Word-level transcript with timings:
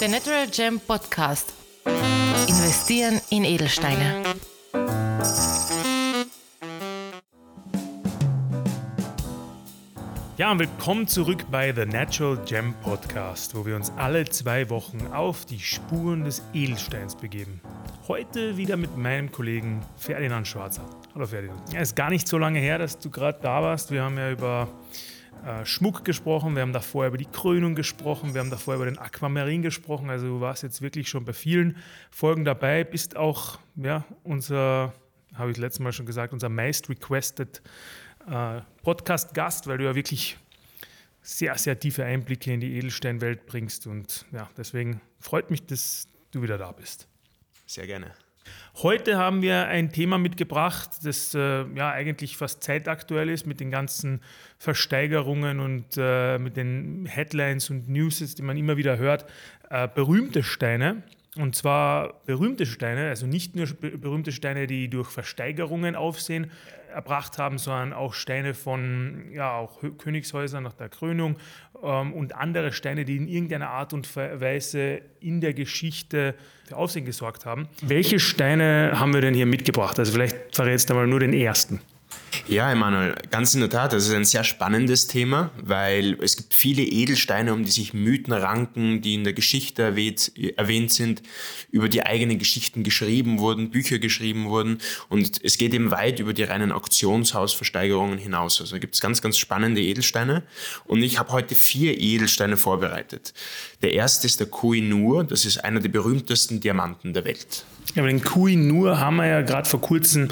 Der 0.00 0.08
Natural 0.08 0.46
Gem 0.46 0.78
Podcast. 0.78 1.52
Investieren 2.46 3.20
in 3.30 3.44
Edelsteine. 3.44 4.22
Ja, 10.36 10.52
und 10.52 10.60
willkommen 10.60 11.08
zurück 11.08 11.46
bei 11.50 11.72
The 11.72 11.84
Natural 11.84 12.36
Gem 12.44 12.74
Podcast, 12.74 13.56
wo 13.56 13.66
wir 13.66 13.74
uns 13.74 13.90
alle 13.96 14.24
zwei 14.26 14.70
Wochen 14.70 15.04
auf 15.08 15.44
die 15.44 15.58
Spuren 15.58 16.22
des 16.22 16.44
Edelsteins 16.54 17.16
begeben. 17.16 17.60
Heute 18.06 18.56
wieder 18.56 18.76
mit 18.76 18.96
meinem 18.96 19.32
Kollegen 19.32 19.84
Ferdinand 19.96 20.46
Schwarzer. 20.46 20.84
Hallo 21.12 21.26
Ferdinand. 21.26 21.72
Ja, 21.72 21.80
ist 21.80 21.96
gar 21.96 22.10
nicht 22.10 22.28
so 22.28 22.38
lange 22.38 22.60
her, 22.60 22.78
dass 22.78 23.00
du 23.00 23.10
gerade 23.10 23.40
da 23.42 23.62
warst. 23.62 23.90
Wir 23.90 24.04
haben 24.04 24.16
ja 24.16 24.30
über 24.30 24.68
äh, 25.44 25.64
Schmuck 25.64 26.04
gesprochen, 26.04 26.54
wir 26.54 26.62
haben 26.62 26.72
davor 26.72 27.06
über 27.06 27.16
die 27.16 27.26
Krönung 27.26 27.74
gesprochen, 27.74 28.34
wir 28.34 28.40
haben 28.40 28.50
davor 28.50 28.74
über 28.76 28.84
den 28.84 28.98
Aquamarin 28.98 29.62
gesprochen. 29.62 30.10
Also 30.10 30.26
du 30.26 30.40
warst 30.40 30.62
jetzt 30.62 30.82
wirklich 30.82 31.08
schon 31.08 31.24
bei 31.24 31.32
vielen 31.32 31.76
Folgen 32.10 32.44
dabei, 32.44 32.84
bist 32.84 33.16
auch 33.16 33.58
ja, 33.76 34.04
unser, 34.24 34.92
habe 35.34 35.50
ich 35.50 35.56
letztes 35.56 35.80
Mal 35.80 35.92
schon 35.92 36.06
gesagt, 36.06 36.32
unser 36.32 36.48
meist 36.48 36.88
requested 36.88 37.62
äh, 38.28 38.60
Podcast-Gast, 38.82 39.66
weil 39.66 39.78
du 39.78 39.84
ja 39.84 39.94
wirklich 39.94 40.36
sehr, 41.22 41.56
sehr 41.58 41.78
tiefe 41.78 42.04
Einblicke 42.04 42.52
in 42.52 42.60
die 42.60 42.76
Edelsteinwelt 42.76 43.46
bringst. 43.46 43.86
Und 43.86 44.26
ja, 44.32 44.48
deswegen 44.56 45.00
freut 45.20 45.50
mich, 45.50 45.66
dass 45.66 46.08
du 46.30 46.42
wieder 46.42 46.58
da 46.58 46.72
bist. 46.72 47.08
Sehr 47.66 47.86
gerne. 47.86 48.12
Heute 48.82 49.16
haben 49.16 49.42
wir 49.42 49.66
ein 49.66 49.90
Thema 49.90 50.18
mitgebracht, 50.18 50.90
das 51.02 51.34
äh, 51.34 51.64
ja 51.74 51.90
eigentlich 51.90 52.36
fast 52.36 52.62
zeitaktuell 52.62 53.28
ist 53.28 53.46
mit 53.46 53.58
den 53.60 53.70
ganzen 53.70 54.20
Versteigerungen 54.58 55.60
und 55.60 55.84
äh, 55.96 56.38
mit 56.38 56.56
den 56.56 57.06
Headlines 57.06 57.70
und 57.70 57.88
News, 57.88 58.18
die 58.18 58.42
man 58.42 58.56
immer 58.56 58.76
wieder 58.76 58.98
hört. 58.98 59.26
Äh, 59.70 59.88
berühmte 59.92 60.42
Steine. 60.42 61.02
Und 61.36 61.54
zwar 61.54 62.20
berühmte 62.24 62.66
Steine, 62.66 63.08
also 63.08 63.26
nicht 63.26 63.54
nur 63.54 63.66
berühmte 63.66 64.32
Steine, 64.32 64.66
die 64.66 64.88
durch 64.88 65.08
Versteigerungen 65.08 65.94
Aufsehen 65.94 66.50
erbracht 66.92 67.38
haben, 67.38 67.58
sondern 67.58 67.92
auch 67.92 68.14
Steine 68.14 68.54
von 68.54 69.30
ja, 69.32 69.56
auch 69.56 69.80
Königshäusern 69.98 70.62
nach 70.64 70.74
der 70.74 70.88
Krönung 70.88 71.36
ähm, 71.82 72.12
und 72.12 72.34
andere 72.34 72.72
Steine, 72.72 73.04
die 73.04 73.16
in 73.16 73.28
irgendeiner 73.28 73.70
Art 73.70 73.92
und 73.92 74.14
Weise 74.16 75.00
in 75.20 75.40
der 75.40 75.54
Geschichte 75.54 76.34
für 76.66 76.76
Aufsehen 76.76 77.04
gesorgt 77.04 77.46
haben. 77.46 77.68
Welche 77.82 78.18
Steine 78.18 78.92
haben 78.94 79.14
wir 79.14 79.20
denn 79.20 79.34
hier 79.34 79.46
mitgebracht? 79.46 79.98
Also 79.98 80.12
vielleicht 80.12 80.54
verrätst 80.54 80.90
du 80.90 80.94
mal 80.94 81.06
nur 81.06 81.20
den 81.20 81.32
ersten. 81.32 81.80
Ja, 82.48 82.72
Emanuel, 82.72 83.14
ganz 83.30 83.52
in 83.52 83.60
der 83.60 83.68
Tat. 83.68 83.92
Das 83.92 84.06
ist 84.06 84.14
ein 84.14 84.24
sehr 84.24 84.42
spannendes 84.42 85.06
Thema, 85.06 85.50
weil 85.60 86.16
es 86.22 86.36
gibt 86.38 86.54
viele 86.54 86.82
Edelsteine, 86.82 87.52
um 87.52 87.64
die 87.64 87.70
sich 87.70 87.92
Mythen 87.92 88.32
ranken, 88.32 89.02
die 89.02 89.14
in 89.14 89.24
der 89.24 89.34
Geschichte 89.34 89.82
erwähnt, 89.82 90.32
erwähnt 90.56 90.90
sind, 90.90 91.22
über 91.70 91.90
die 91.90 92.04
eigenen 92.06 92.38
Geschichten 92.38 92.84
geschrieben 92.84 93.38
wurden, 93.38 93.70
Bücher 93.70 93.98
geschrieben 93.98 94.46
wurden. 94.46 94.78
Und 95.10 95.44
es 95.44 95.58
geht 95.58 95.74
eben 95.74 95.90
weit 95.90 96.20
über 96.20 96.32
die 96.32 96.42
reinen 96.42 96.72
Auktionshausversteigerungen 96.72 98.18
hinaus. 98.18 98.62
Also 98.62 98.78
gibt 98.78 98.94
es 98.94 99.02
ganz, 99.02 99.20
ganz 99.20 99.36
spannende 99.36 99.82
Edelsteine. 99.82 100.42
Und 100.86 101.02
ich 101.02 101.18
habe 101.18 101.32
heute 101.32 101.54
vier 101.54 102.00
Edelsteine 102.00 102.56
vorbereitet. 102.56 103.34
Der 103.82 103.92
erste 103.92 104.26
ist 104.26 104.40
der 104.40 104.46
Koh-i-Noor. 104.46 105.24
Das 105.24 105.44
ist 105.44 105.58
einer 105.58 105.80
der 105.80 105.90
berühmtesten 105.90 106.60
Diamanten 106.60 107.12
der 107.12 107.26
Welt. 107.26 107.66
Ja, 107.94 108.02
aber 108.02 108.08
den 108.08 108.22
Koh-i-Noor 108.24 108.98
haben 108.98 109.16
wir 109.16 109.26
ja 109.26 109.42
gerade 109.42 109.68
vor 109.68 109.82
kurzem 109.82 110.28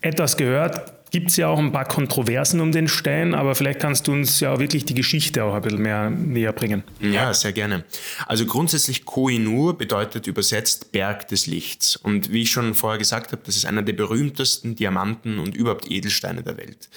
etwas 0.00 0.36
gehört 0.36 0.99
gibt 1.10 1.30
es 1.30 1.36
ja 1.36 1.48
auch 1.48 1.58
ein 1.58 1.72
paar 1.72 1.86
Kontroversen 1.86 2.60
um 2.60 2.72
den 2.72 2.88
Stein, 2.88 3.34
aber 3.34 3.54
vielleicht 3.54 3.80
kannst 3.80 4.06
du 4.06 4.12
uns 4.12 4.40
ja 4.40 4.58
wirklich 4.58 4.84
die 4.84 4.94
Geschichte 4.94 5.44
auch 5.44 5.54
ein 5.54 5.62
bisschen 5.62 5.82
mehr 5.82 6.10
näher 6.10 6.52
bringen. 6.52 6.84
Ja, 7.00 7.34
sehr 7.34 7.52
gerne. 7.52 7.84
Also 8.26 8.46
grundsätzlich 8.46 9.04
Koh-i-Noor 9.04 9.76
bedeutet 9.76 10.26
übersetzt 10.26 10.92
Berg 10.92 11.28
des 11.28 11.46
Lichts. 11.46 11.96
Und 11.96 12.32
wie 12.32 12.42
ich 12.42 12.50
schon 12.50 12.74
vorher 12.74 12.98
gesagt 12.98 13.32
habe, 13.32 13.42
das 13.44 13.56
ist 13.56 13.66
einer 13.66 13.82
der 13.82 13.92
berühmtesten 13.92 14.76
Diamanten 14.76 15.38
und 15.38 15.54
überhaupt 15.54 15.90
Edelsteine 15.90 16.42
der 16.42 16.56
Welt. 16.56 16.88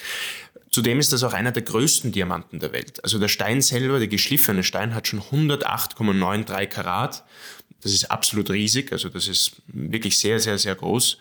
Zudem 0.74 1.00
ist 1.00 1.14
das 1.14 1.24
auch 1.24 1.34
einer 1.34 1.52
der 1.52 1.62
größten 1.62 2.12
Diamanten 2.12 2.60
der 2.60 2.74
Welt. 2.74 3.04
Also 3.04 3.20
der 3.20 3.28
Stein 3.28 3.62
selber, 3.62 4.00
der 4.00 4.08
geschliffene 4.08 4.64
Stein, 4.64 4.96
hat 4.96 5.08
schon 5.08 5.22
108,93 5.22 6.66
Karat. 6.66 7.24
Das 7.82 7.92
ist 7.92 8.10
absolut 8.10 8.50
riesig, 8.50 8.92
also 8.92 9.10
das 9.10 9.28
ist 9.28 9.58
wirklich 9.68 10.18
sehr, 10.18 10.40
sehr, 10.40 10.58
sehr 10.58 10.74
groß. 10.74 11.18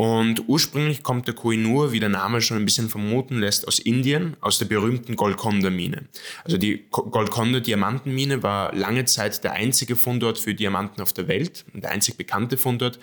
Und 0.00 0.48
ursprünglich 0.48 1.02
kommt 1.02 1.26
der 1.26 1.34
Kohinoor, 1.34 1.92
wie 1.92 2.00
der 2.00 2.08
Name 2.08 2.40
schon 2.40 2.56
ein 2.56 2.64
bisschen 2.64 2.88
vermuten 2.88 3.38
lässt, 3.38 3.68
aus 3.68 3.78
Indien, 3.78 4.34
aus 4.40 4.56
der 4.56 4.64
berühmten 4.64 5.14
Golconda-Mine. 5.14 6.08
Also 6.42 6.56
die 6.56 6.86
Golconda-Diamantenmine 6.90 8.42
war 8.42 8.74
lange 8.74 9.04
Zeit 9.04 9.44
der 9.44 9.52
einzige 9.52 9.96
Fundort 9.96 10.38
für 10.38 10.54
Diamanten 10.54 11.02
auf 11.02 11.12
der 11.12 11.28
Welt, 11.28 11.66
der 11.74 11.90
einzig 11.90 12.16
bekannte 12.16 12.56
Fundort. 12.56 12.98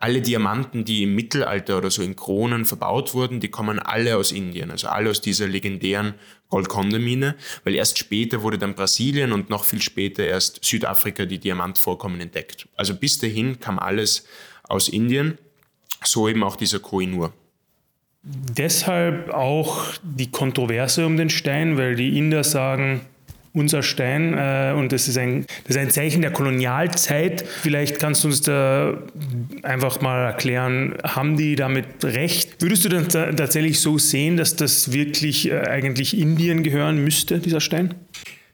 Alle 0.00 0.22
Diamanten, 0.22 0.84
die 0.84 1.04
im 1.04 1.14
Mittelalter 1.14 1.78
oder 1.78 1.92
so 1.92 2.02
in 2.02 2.16
Kronen 2.16 2.64
verbaut 2.64 3.14
wurden, 3.14 3.38
die 3.38 3.52
kommen 3.52 3.78
alle 3.78 4.16
aus 4.16 4.32
Indien, 4.32 4.72
also 4.72 4.88
alle 4.88 5.10
aus 5.10 5.20
dieser 5.20 5.46
legendären 5.46 6.14
Golconda-Mine, 6.48 7.36
weil 7.62 7.76
erst 7.76 7.96
später 7.96 8.42
wurde 8.42 8.58
dann 8.58 8.74
Brasilien 8.74 9.30
und 9.30 9.50
noch 9.50 9.62
viel 9.62 9.82
später 9.82 10.24
erst 10.24 10.64
Südafrika 10.64 11.26
die 11.26 11.38
Diamantvorkommen 11.38 12.20
entdeckt. 12.20 12.66
Also 12.74 12.96
bis 12.96 13.18
dahin 13.20 13.60
kam 13.60 13.78
alles 13.78 14.26
aus 14.64 14.88
Indien 14.88 15.38
so 16.04 16.28
eben 16.28 16.42
auch 16.42 16.56
dieser 16.56 16.78
Koinur. 16.78 17.32
Deshalb 18.22 19.30
auch 19.30 19.94
die 20.02 20.30
Kontroverse 20.30 21.06
um 21.06 21.16
den 21.16 21.30
Stein, 21.30 21.78
weil 21.78 21.96
die 21.96 22.18
Inder 22.18 22.44
sagen, 22.44 23.00
unser 23.52 23.82
Stein 23.82 24.34
äh, 24.34 24.74
und 24.76 24.92
das 24.92 25.08
ist, 25.08 25.18
ein, 25.18 25.46
das 25.64 25.76
ist 25.76 25.78
ein 25.78 25.90
Zeichen 25.90 26.22
der 26.22 26.30
Kolonialzeit. 26.30 27.42
Vielleicht 27.42 27.98
kannst 27.98 28.22
du 28.22 28.28
uns 28.28 28.42
da 28.42 29.02
einfach 29.62 30.00
mal 30.00 30.26
erklären, 30.26 30.94
haben 31.02 31.36
die 31.36 31.56
damit 31.56 32.04
recht? 32.04 32.62
Würdest 32.62 32.84
du 32.84 32.88
denn 32.88 33.08
tatsächlich 33.08 33.80
so 33.80 33.98
sehen, 33.98 34.36
dass 34.36 34.54
das 34.54 34.92
wirklich 34.92 35.50
äh, 35.50 35.58
eigentlich 35.62 36.16
Indien 36.16 36.62
gehören 36.62 37.02
müsste, 37.02 37.40
dieser 37.40 37.60
Stein? 37.60 37.94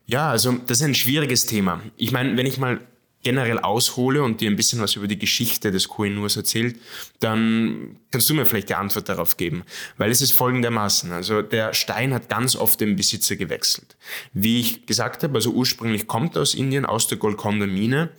Ja, 0.07 0.31
also 0.31 0.53
das 0.67 0.79
ist 0.79 0.87
ein 0.87 0.95
schwieriges 0.95 1.47
Thema. 1.47 1.83
Ich 1.97 2.13
meine, 2.13 2.37
wenn 2.37 2.47
ich 2.47 2.59
mal 2.59 2.79
generell 3.27 3.59
aushole 3.59 4.23
und 4.23 4.41
dir 4.41 4.49
ein 4.49 4.55
bisschen 4.55 4.81
was 4.81 4.95
über 4.95 5.09
die 5.09 5.19
Geschichte 5.19 5.73
des 5.73 5.89
Koinurs 5.89 6.37
erzählt, 6.37 6.77
dann 7.19 7.97
kannst 8.13 8.31
du 8.31 8.35
mir 8.35 8.47
vielleicht 8.47 8.69
die 8.69 8.77
Antwort 8.77 9.09
darauf 9.09 9.37
geben. 9.37 9.65
Weil 9.97 10.13
es 10.13 10.21
ist 10.21 10.31
folgendermaßen. 10.31 11.11
Also 11.11 11.43
der 11.43 11.75
Stein 11.75 12.15
hat 12.15 12.29
ganz 12.29 12.55
oft 12.55 12.81
den 12.81 12.95
Besitzer 12.95 13.35
gewechselt. 13.35 13.97
Wie 14.33 14.61
ich 14.61 14.87
gesagt 14.87 15.25
habe, 15.25 15.35
also 15.35 15.51
ursprünglich 15.51 16.07
kommt 16.07 16.37
er 16.37 16.43
aus 16.43 16.55
Indien, 16.55 16.87
aus 16.87 17.09
der 17.09 17.19
Golconda 17.19 17.67
Mine 17.67 18.11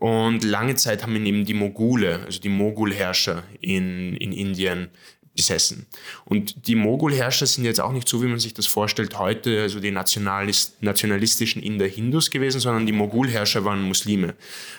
und 0.00 0.42
lange 0.42 0.74
Zeit 0.74 1.04
haben 1.04 1.14
ihn 1.14 1.26
eben 1.26 1.44
die 1.44 1.54
Mogule, 1.54 2.24
also 2.24 2.40
die 2.40 2.48
Mogulherrscher 2.48 3.44
in, 3.60 4.16
in 4.16 4.32
Indien 4.32 4.88
besessen. 5.36 5.86
Und 6.24 6.66
die 6.66 6.74
Mogulherrscher 6.74 7.46
sind 7.46 7.64
jetzt 7.64 7.80
auch 7.80 7.92
nicht 7.92 8.08
so, 8.08 8.22
wie 8.22 8.26
man 8.26 8.40
sich 8.40 8.54
das 8.54 8.66
vorstellt, 8.66 9.18
heute, 9.18 9.60
also 9.60 9.78
die 9.78 9.90
Nationalist, 9.90 10.82
nationalistischen 10.82 11.62
Inder-Hindus 11.62 12.30
gewesen, 12.30 12.58
sondern 12.58 12.86
die 12.86 12.92
Mogulherrscher 12.92 13.64
waren 13.64 13.82
Muslime. 13.82 14.34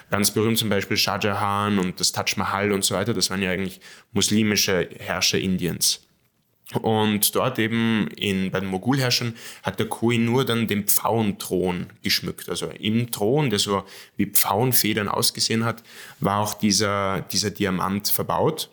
Ganz 0.10 0.32
berühmt 0.32 0.58
zum 0.58 0.70
Beispiel 0.70 0.98
Shah 0.98 1.20
Jahan 1.20 1.80
und 1.80 2.00
das 2.00 2.12
Taj 2.12 2.36
Mahal 2.36 2.72
und 2.72 2.84
so 2.84 2.96
weiter, 2.96 3.14
das 3.14 3.30
waren 3.30 3.42
ja 3.42 3.52
eigentlich 3.52 3.80
muslimische 4.12 4.90
Herrscher 5.00 5.40
Indiens. 5.40 6.02
Und 6.82 7.34
dort 7.34 7.60
eben 7.60 8.10
in, 8.18 8.52
bei 8.52 8.60
den 8.60 8.68
Mogulherrschern 8.68 9.36
hat 9.64 9.80
der 9.80 9.88
Kui 9.88 10.18
nur 10.18 10.44
dann 10.44 10.68
den 10.68 10.86
Pfauenthron 10.86 11.88
geschmückt. 12.04 12.50
Also 12.50 12.68
im 12.68 13.10
Thron, 13.10 13.50
der 13.50 13.60
so 13.60 13.86
wie 14.18 14.26
Pfauenfedern 14.26 15.08
ausgesehen 15.08 15.64
hat, 15.64 15.82
war 16.20 16.42
auch 16.42 16.56
dieser, 16.56 17.22
dieser 17.22 17.52
Diamant 17.52 18.10
verbaut. 18.10 18.70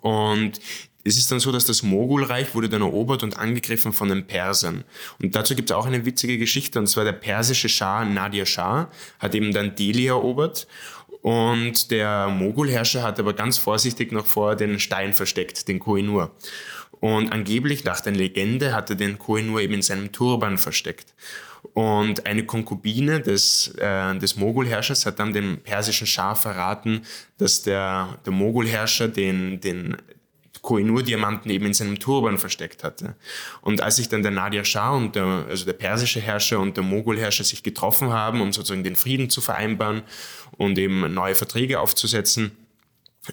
Und 0.00 0.60
es 1.04 1.16
ist 1.16 1.30
dann 1.32 1.40
so, 1.40 1.52
dass 1.52 1.64
das 1.64 1.82
Mogulreich 1.82 2.54
wurde 2.54 2.68
dann 2.68 2.82
erobert 2.82 3.22
und 3.22 3.38
angegriffen 3.38 3.92
von 3.92 4.08
den 4.08 4.26
Persern. 4.26 4.84
Und 5.22 5.34
dazu 5.34 5.54
gibt 5.54 5.70
es 5.70 5.76
auch 5.76 5.86
eine 5.86 6.04
witzige 6.04 6.38
Geschichte, 6.38 6.78
und 6.78 6.86
zwar 6.86 7.04
der 7.04 7.12
persische 7.12 7.68
Schah 7.68 8.04
Nadir 8.04 8.46
Shah 8.46 8.90
hat 9.18 9.34
eben 9.34 9.52
dann 9.52 9.74
Delhi 9.74 10.06
erobert 10.06 10.66
und 11.22 11.90
der 11.90 12.28
Mogulherrscher 12.28 13.02
hat 13.02 13.18
aber 13.18 13.32
ganz 13.32 13.58
vorsichtig 13.58 14.12
noch 14.12 14.26
vor 14.26 14.56
den 14.56 14.78
Stein 14.78 15.14
versteckt, 15.14 15.68
den 15.68 15.78
Kohinoor. 15.78 16.30
Und 17.00 17.32
angeblich, 17.32 17.84
nach 17.84 18.00
der 18.00 18.12
Legende, 18.12 18.74
hat 18.74 18.90
er 18.90 18.96
den 18.96 19.18
Kohinoor 19.18 19.60
eben 19.60 19.74
in 19.74 19.82
seinem 19.82 20.10
Turban 20.10 20.58
versteckt. 20.58 21.14
Und 21.74 22.26
eine 22.26 22.44
Konkubine 22.44 23.20
des, 23.20 23.68
äh, 23.78 24.16
des 24.18 24.36
Mogulherrschers 24.36 25.06
hat 25.06 25.18
dann 25.18 25.32
dem 25.32 25.58
persischen 25.58 26.06
Schah 26.06 26.34
verraten, 26.34 27.02
dass 27.38 27.62
der, 27.62 28.18
der 28.24 28.32
Mogulherrscher 28.32 29.08
den, 29.08 29.60
den 29.60 29.96
Koinur-Diamanten 30.62 31.50
eben 31.50 31.66
in 31.66 31.74
seinem 31.74 31.98
Turban 31.98 32.38
versteckt 32.38 32.84
hatte. 32.84 33.14
Und 33.60 33.80
als 33.80 33.96
sich 33.96 34.08
dann 34.08 34.22
der 34.22 34.32
Nadir 34.32 34.64
Shah 34.64 34.90
und 34.90 35.14
der, 35.14 35.46
also 35.48 35.64
der 35.64 35.72
persische 35.72 36.20
Herrscher 36.20 36.60
und 36.60 36.76
der 36.76 36.84
Mogulherrscher 36.84 37.44
sich 37.44 37.62
getroffen 37.62 38.12
haben, 38.12 38.40
um 38.40 38.52
sozusagen 38.52 38.84
den 38.84 38.96
Frieden 38.96 39.30
zu 39.30 39.40
vereinbaren 39.40 40.02
und 40.56 40.78
eben 40.78 41.12
neue 41.12 41.34
Verträge 41.34 41.80
aufzusetzen, 41.80 42.52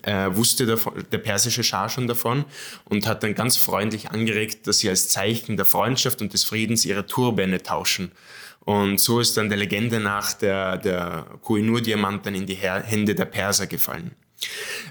äh, 0.03 0.35
wusste 0.35 0.65
der, 0.65 0.77
der, 1.11 1.17
persische 1.17 1.63
Schah 1.63 1.89
schon 1.89 2.07
davon 2.07 2.45
und 2.85 3.07
hat 3.07 3.23
dann 3.23 3.35
ganz 3.35 3.57
freundlich 3.57 4.11
angeregt, 4.11 4.67
dass 4.67 4.79
sie 4.79 4.89
als 4.89 5.09
Zeichen 5.09 5.57
der 5.57 5.65
Freundschaft 5.65 6.21
und 6.21 6.33
des 6.33 6.43
Friedens 6.43 6.85
ihre 6.85 7.05
Turbäne 7.05 7.61
tauschen. 7.63 8.11
Und 8.59 8.99
so 8.99 9.19
ist 9.19 9.37
dann 9.37 9.49
der 9.49 9.57
Legende 9.57 9.99
nach 9.99 10.33
der, 10.33 10.77
der 10.77 11.27
Kohinoor-Diamant 11.41 12.25
dann 12.25 12.35
in 12.35 12.47
die 12.47 12.55
Hände 12.55 13.13
der 13.13 13.25
Perser 13.25 13.67
gefallen. 13.67 14.11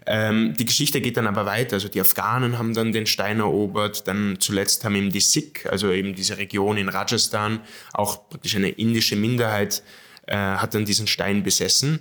Ähm, 0.06 0.54
die 0.56 0.64
Geschichte 0.64 1.00
geht 1.00 1.16
dann 1.16 1.26
aber 1.26 1.46
weiter. 1.46 1.74
Also 1.74 1.88
die 1.88 2.00
Afghanen 2.00 2.58
haben 2.58 2.74
dann 2.74 2.92
den 2.92 3.06
Stein 3.06 3.40
erobert, 3.40 4.06
dann 4.08 4.36
zuletzt 4.38 4.84
haben 4.84 4.94
eben 4.94 5.10
die 5.10 5.20
Sikh, 5.20 5.66
also 5.68 5.90
eben 5.90 6.14
diese 6.14 6.38
Region 6.38 6.76
in 6.76 6.88
Rajasthan, 6.88 7.60
auch 7.92 8.28
praktisch 8.28 8.56
eine 8.56 8.70
indische 8.70 9.16
Minderheit, 9.16 9.82
äh, 10.26 10.36
hat 10.36 10.74
dann 10.74 10.84
diesen 10.84 11.06
Stein 11.06 11.42
besessen. 11.42 12.00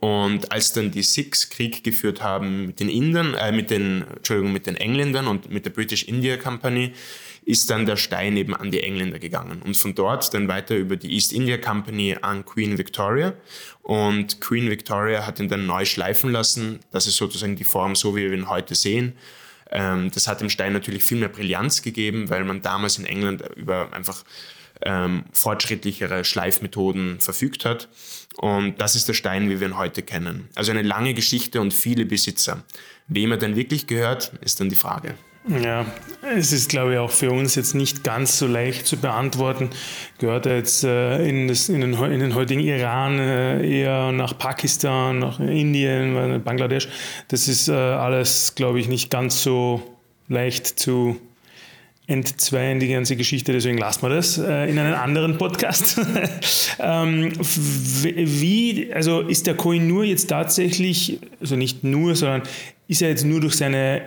Und 0.00 0.52
als 0.52 0.72
dann 0.72 0.90
die 0.90 1.02
Sikhs 1.02 1.50
Krieg 1.50 1.82
geführt 1.82 2.22
haben 2.22 2.66
mit 2.66 2.80
den 2.80 2.88
Indern, 2.88 3.34
äh, 3.34 3.52
mit 3.52 3.70
den, 3.70 4.04
Entschuldigung, 4.16 4.52
mit 4.52 4.66
den 4.66 4.76
Engländern 4.76 5.26
und 5.26 5.50
mit 5.50 5.64
der 5.64 5.70
British 5.70 6.04
India 6.04 6.36
Company, 6.36 6.92
ist 7.44 7.70
dann 7.70 7.86
der 7.86 7.96
Stein 7.96 8.36
eben 8.36 8.54
an 8.54 8.70
die 8.70 8.82
Engländer 8.82 9.18
gegangen. 9.18 9.62
Und 9.62 9.76
von 9.76 9.94
dort 9.94 10.32
dann 10.34 10.46
weiter 10.48 10.76
über 10.76 10.96
die 10.96 11.12
East 11.12 11.32
India 11.32 11.58
Company 11.58 12.16
an 12.20 12.44
Queen 12.44 12.78
Victoria. 12.78 13.34
Und 13.82 14.40
Queen 14.40 14.70
Victoria 14.70 15.26
hat 15.26 15.40
ihn 15.40 15.48
dann 15.48 15.66
neu 15.66 15.84
schleifen 15.84 16.30
lassen. 16.30 16.80
Das 16.92 17.06
ist 17.06 17.16
sozusagen 17.16 17.56
die 17.56 17.64
Form, 17.64 17.96
so 17.96 18.14
wie 18.14 18.30
wir 18.30 18.32
ihn 18.32 18.48
heute 18.48 18.74
sehen. 18.74 19.14
Ähm, 19.70 20.10
das 20.12 20.28
hat 20.28 20.40
dem 20.40 20.50
Stein 20.50 20.72
natürlich 20.72 21.02
viel 21.02 21.18
mehr 21.18 21.28
Brillanz 21.28 21.82
gegeben, 21.82 22.28
weil 22.28 22.44
man 22.44 22.62
damals 22.62 22.98
in 22.98 23.04
England 23.04 23.42
über 23.56 23.92
einfach 23.92 24.24
ähm, 24.82 25.24
fortschrittlichere 25.32 26.24
Schleifmethoden 26.24 27.20
verfügt 27.20 27.64
hat. 27.64 27.88
Und 28.36 28.80
das 28.80 28.94
ist 28.94 29.08
der 29.08 29.14
Stein, 29.14 29.50
wie 29.50 29.60
wir 29.60 29.68
ihn 29.68 29.76
heute 29.76 30.02
kennen. 30.02 30.48
Also 30.54 30.70
eine 30.70 30.82
lange 30.82 31.14
Geschichte 31.14 31.60
und 31.60 31.74
viele 31.74 32.06
Besitzer. 32.06 32.62
Wem 33.08 33.32
er 33.32 33.38
denn 33.38 33.56
wirklich 33.56 33.86
gehört, 33.86 34.32
ist 34.40 34.60
dann 34.60 34.68
die 34.68 34.76
Frage. 34.76 35.14
Ja, 35.48 35.86
es 36.34 36.52
ist, 36.52 36.68
glaube 36.68 36.92
ich, 36.92 36.98
auch 36.98 37.10
für 37.10 37.30
uns 37.30 37.54
jetzt 37.54 37.74
nicht 37.74 38.04
ganz 38.04 38.38
so 38.38 38.46
leicht 38.46 38.86
zu 38.86 38.98
beantworten. 38.98 39.70
Gehört 40.18 40.44
er 40.44 40.56
jetzt 40.56 40.84
äh, 40.84 41.26
in, 41.26 41.48
das, 41.48 41.70
in, 41.70 41.80
den, 41.80 41.94
in, 41.94 42.20
den, 42.20 42.34
heutigen 42.34 42.60
Iran 42.60 43.18
äh, 43.18 43.66
eher 43.66 44.12
nach 44.12 44.36
Pakistan, 44.36 45.18
nach 45.18 45.40
Indien, 45.40 46.42
Bangladesch? 46.44 46.88
Das 47.28 47.48
ist 47.48 47.68
äh, 47.68 47.72
alles, 47.72 48.54
glaube 48.54 48.80
ich, 48.80 48.88
nicht 48.88 49.10
ganz 49.10 49.42
so 49.42 49.98
leicht 50.28 50.66
zu 50.66 51.18
entzweien, 52.10 52.80
die 52.80 52.88
ganze 52.88 53.14
Geschichte. 53.14 53.52
Deswegen 53.52 53.78
lassen 53.78 54.02
wir 54.02 54.08
das 54.08 54.36
äh, 54.36 54.68
in 54.68 54.78
einen 54.78 54.94
anderen 54.94 55.38
Podcast. 55.38 56.00
ähm, 56.80 57.32
wie, 57.38 58.92
also 58.92 59.20
ist 59.20 59.46
der 59.46 59.54
Coin 59.54 59.86
nur 59.86 60.04
jetzt 60.04 60.28
tatsächlich, 60.28 61.20
also 61.40 61.54
nicht 61.54 61.84
nur, 61.84 62.16
sondern 62.16 62.42
ist 62.88 63.00
er 63.00 63.10
jetzt 63.10 63.24
nur 63.24 63.40
durch 63.40 63.54
seine 63.54 64.02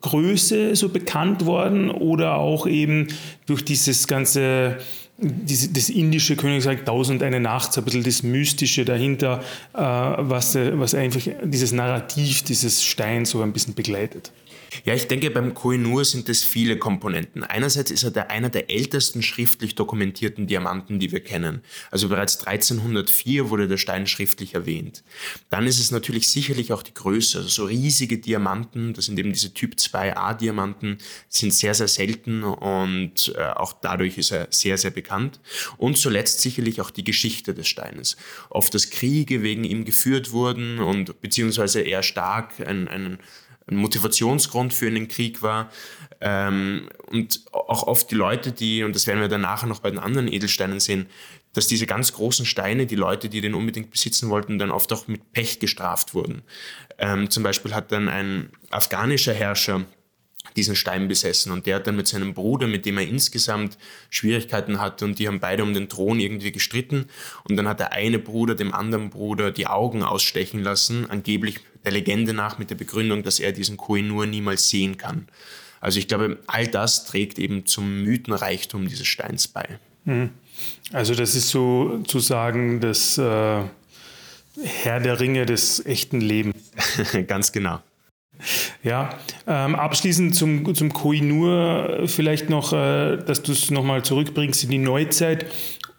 Größe 0.00 0.76
so 0.76 0.88
bekannt 0.88 1.44
worden 1.44 1.90
oder 1.90 2.36
auch 2.36 2.66
eben 2.66 3.08
durch 3.46 3.64
dieses 3.64 4.06
ganze 4.06 4.78
das 5.22 5.90
indische 5.90 6.34
Königreich 6.34 6.84
Tausend 6.86 7.22
eine 7.22 7.40
Nacht, 7.40 7.74
so 7.74 7.82
ein 7.82 7.84
bisschen 7.84 8.04
das 8.04 8.22
Mystische 8.22 8.86
dahinter, 8.86 9.42
äh, 9.74 9.78
was, 9.80 10.54
was 10.54 10.94
einfach 10.94 11.20
dieses 11.44 11.72
Narrativ 11.72 12.42
dieses 12.42 12.82
Steins 12.82 13.28
so 13.30 13.42
ein 13.42 13.52
bisschen 13.52 13.74
begleitet. 13.74 14.32
Ja, 14.84 14.94
ich 14.94 15.08
denke, 15.08 15.30
beim 15.30 15.54
Koh-i-Noor 15.54 16.04
sind 16.04 16.28
es 16.28 16.44
viele 16.44 16.78
Komponenten. 16.78 17.44
Einerseits 17.44 17.90
ist 17.90 18.04
er 18.04 18.10
der, 18.10 18.30
einer 18.30 18.50
der 18.50 18.70
ältesten 18.70 19.22
schriftlich 19.22 19.74
dokumentierten 19.74 20.46
Diamanten, 20.46 21.00
die 21.00 21.12
wir 21.12 21.20
kennen. 21.20 21.62
Also 21.90 22.08
bereits 22.08 22.46
1304 22.46 23.50
wurde 23.50 23.68
der 23.68 23.76
Stein 23.76 24.06
schriftlich 24.06 24.54
erwähnt. 24.54 25.02
Dann 25.48 25.66
ist 25.66 25.80
es 25.80 25.90
natürlich 25.90 26.28
sicherlich 26.28 26.72
auch 26.72 26.82
die 26.82 26.94
Größe. 26.94 27.38
Also 27.38 27.48
so 27.48 27.64
riesige 27.64 28.18
Diamanten, 28.18 28.94
das 28.94 29.06
sind 29.06 29.18
eben 29.18 29.32
diese 29.32 29.52
Typ 29.54 29.74
2a-Diamanten, 29.74 30.98
sind 31.28 31.52
sehr, 31.52 31.74
sehr 31.74 31.88
selten 31.88 32.44
und 32.44 33.32
äh, 33.36 33.42
auch 33.42 33.72
dadurch 33.72 34.18
ist 34.18 34.30
er 34.30 34.48
sehr, 34.50 34.78
sehr 34.78 34.90
bekannt. 34.90 35.40
Und 35.76 35.98
zuletzt 35.98 36.40
sicherlich 36.40 36.80
auch 36.80 36.90
die 36.90 37.04
Geschichte 37.04 37.54
des 37.54 37.68
Steines. 37.68 38.16
Oft, 38.50 38.74
dass 38.74 38.90
Kriege 38.90 39.42
wegen 39.42 39.64
ihm 39.64 39.84
geführt 39.84 40.32
wurden 40.32 40.78
und 40.78 41.20
beziehungsweise 41.20 41.80
er 41.80 42.02
stark 42.02 42.60
einen, 42.60 42.88
einen 42.88 43.18
ein 43.70 43.76
Motivationsgrund 43.76 44.74
für 44.74 44.86
einen 44.86 45.08
Krieg 45.08 45.42
war. 45.42 45.70
Ähm, 46.20 46.88
und 47.06 47.40
auch 47.52 47.86
oft 47.86 48.10
die 48.10 48.14
Leute, 48.14 48.52
die, 48.52 48.82
und 48.82 48.94
das 48.94 49.06
werden 49.06 49.20
wir 49.20 49.28
dann 49.28 49.40
nachher 49.40 49.66
noch 49.66 49.80
bei 49.80 49.90
den 49.90 49.98
anderen 49.98 50.30
Edelsteinen 50.30 50.80
sehen, 50.80 51.06
dass 51.52 51.66
diese 51.66 51.86
ganz 51.86 52.12
großen 52.12 52.46
Steine, 52.46 52.86
die 52.86 52.96
Leute, 52.96 53.28
die 53.28 53.40
den 53.40 53.54
unbedingt 53.54 53.90
besitzen 53.90 54.30
wollten, 54.30 54.58
dann 54.58 54.70
oft 54.70 54.92
auch 54.92 55.08
mit 55.08 55.32
Pech 55.32 55.58
gestraft 55.58 56.14
wurden. 56.14 56.42
Ähm, 56.98 57.30
zum 57.30 57.42
Beispiel 57.42 57.74
hat 57.74 57.90
dann 57.90 58.08
ein 58.08 58.50
afghanischer 58.70 59.34
Herrscher 59.34 59.84
diesen 60.56 60.74
Stein 60.74 61.08
besessen 61.08 61.52
und 61.52 61.66
der 61.66 61.76
hat 61.76 61.86
dann 61.86 61.96
mit 61.96 62.08
seinem 62.08 62.34
Bruder, 62.34 62.66
mit 62.66 62.86
dem 62.86 62.98
er 62.98 63.06
insgesamt 63.06 63.78
Schwierigkeiten 64.08 64.80
hatte 64.80 65.04
und 65.04 65.18
die 65.18 65.28
haben 65.28 65.40
beide 65.40 65.62
um 65.62 65.74
den 65.74 65.88
Thron 65.88 66.18
irgendwie 66.18 66.52
gestritten 66.52 67.06
und 67.48 67.56
dann 67.56 67.68
hat 67.68 67.80
der 67.80 67.92
eine 67.92 68.18
Bruder 68.18 68.54
dem 68.54 68.74
anderen 68.74 69.10
Bruder 69.10 69.52
die 69.52 69.66
Augen 69.66 70.02
ausstechen 70.02 70.62
lassen, 70.62 71.08
angeblich 71.08 71.60
der 71.84 71.92
Legende 71.92 72.32
nach 72.32 72.58
mit 72.58 72.70
der 72.70 72.74
Begründung, 72.74 73.22
dass 73.22 73.40
er 73.40 73.52
diesen 73.52 73.76
Koh-i-Noor 73.76 74.26
niemals 74.26 74.68
sehen 74.68 74.96
kann. 74.96 75.28
Also 75.80 75.98
ich 75.98 76.08
glaube, 76.08 76.38
all 76.46 76.66
das 76.66 77.04
trägt 77.06 77.38
eben 77.38 77.66
zum 77.66 78.02
Mythenreichtum 78.02 78.86
dieses 78.86 79.06
Steins 79.06 79.48
bei. 79.48 79.78
Mhm. 80.04 80.30
Also 80.92 81.14
das 81.14 81.34
ist 81.34 81.48
sozusagen 81.48 82.80
das 82.80 83.16
äh, 83.16 83.62
Herr 84.62 85.00
der 85.00 85.20
Ringe 85.20 85.46
des 85.46 85.84
echten 85.86 86.20
Lebens. 86.20 86.70
Ganz 87.26 87.52
genau. 87.52 87.80
Ja, 88.82 89.18
ähm, 89.46 89.74
abschließend 89.74 90.34
zum, 90.34 90.74
zum 90.74 90.92
Koinur 90.92 92.04
vielleicht 92.06 92.48
noch, 92.48 92.72
äh, 92.72 93.18
dass 93.18 93.42
du 93.42 93.52
es 93.52 93.70
nochmal 93.70 94.02
zurückbringst 94.02 94.64
in 94.64 94.70
die 94.70 94.78
Neuzeit 94.78 95.46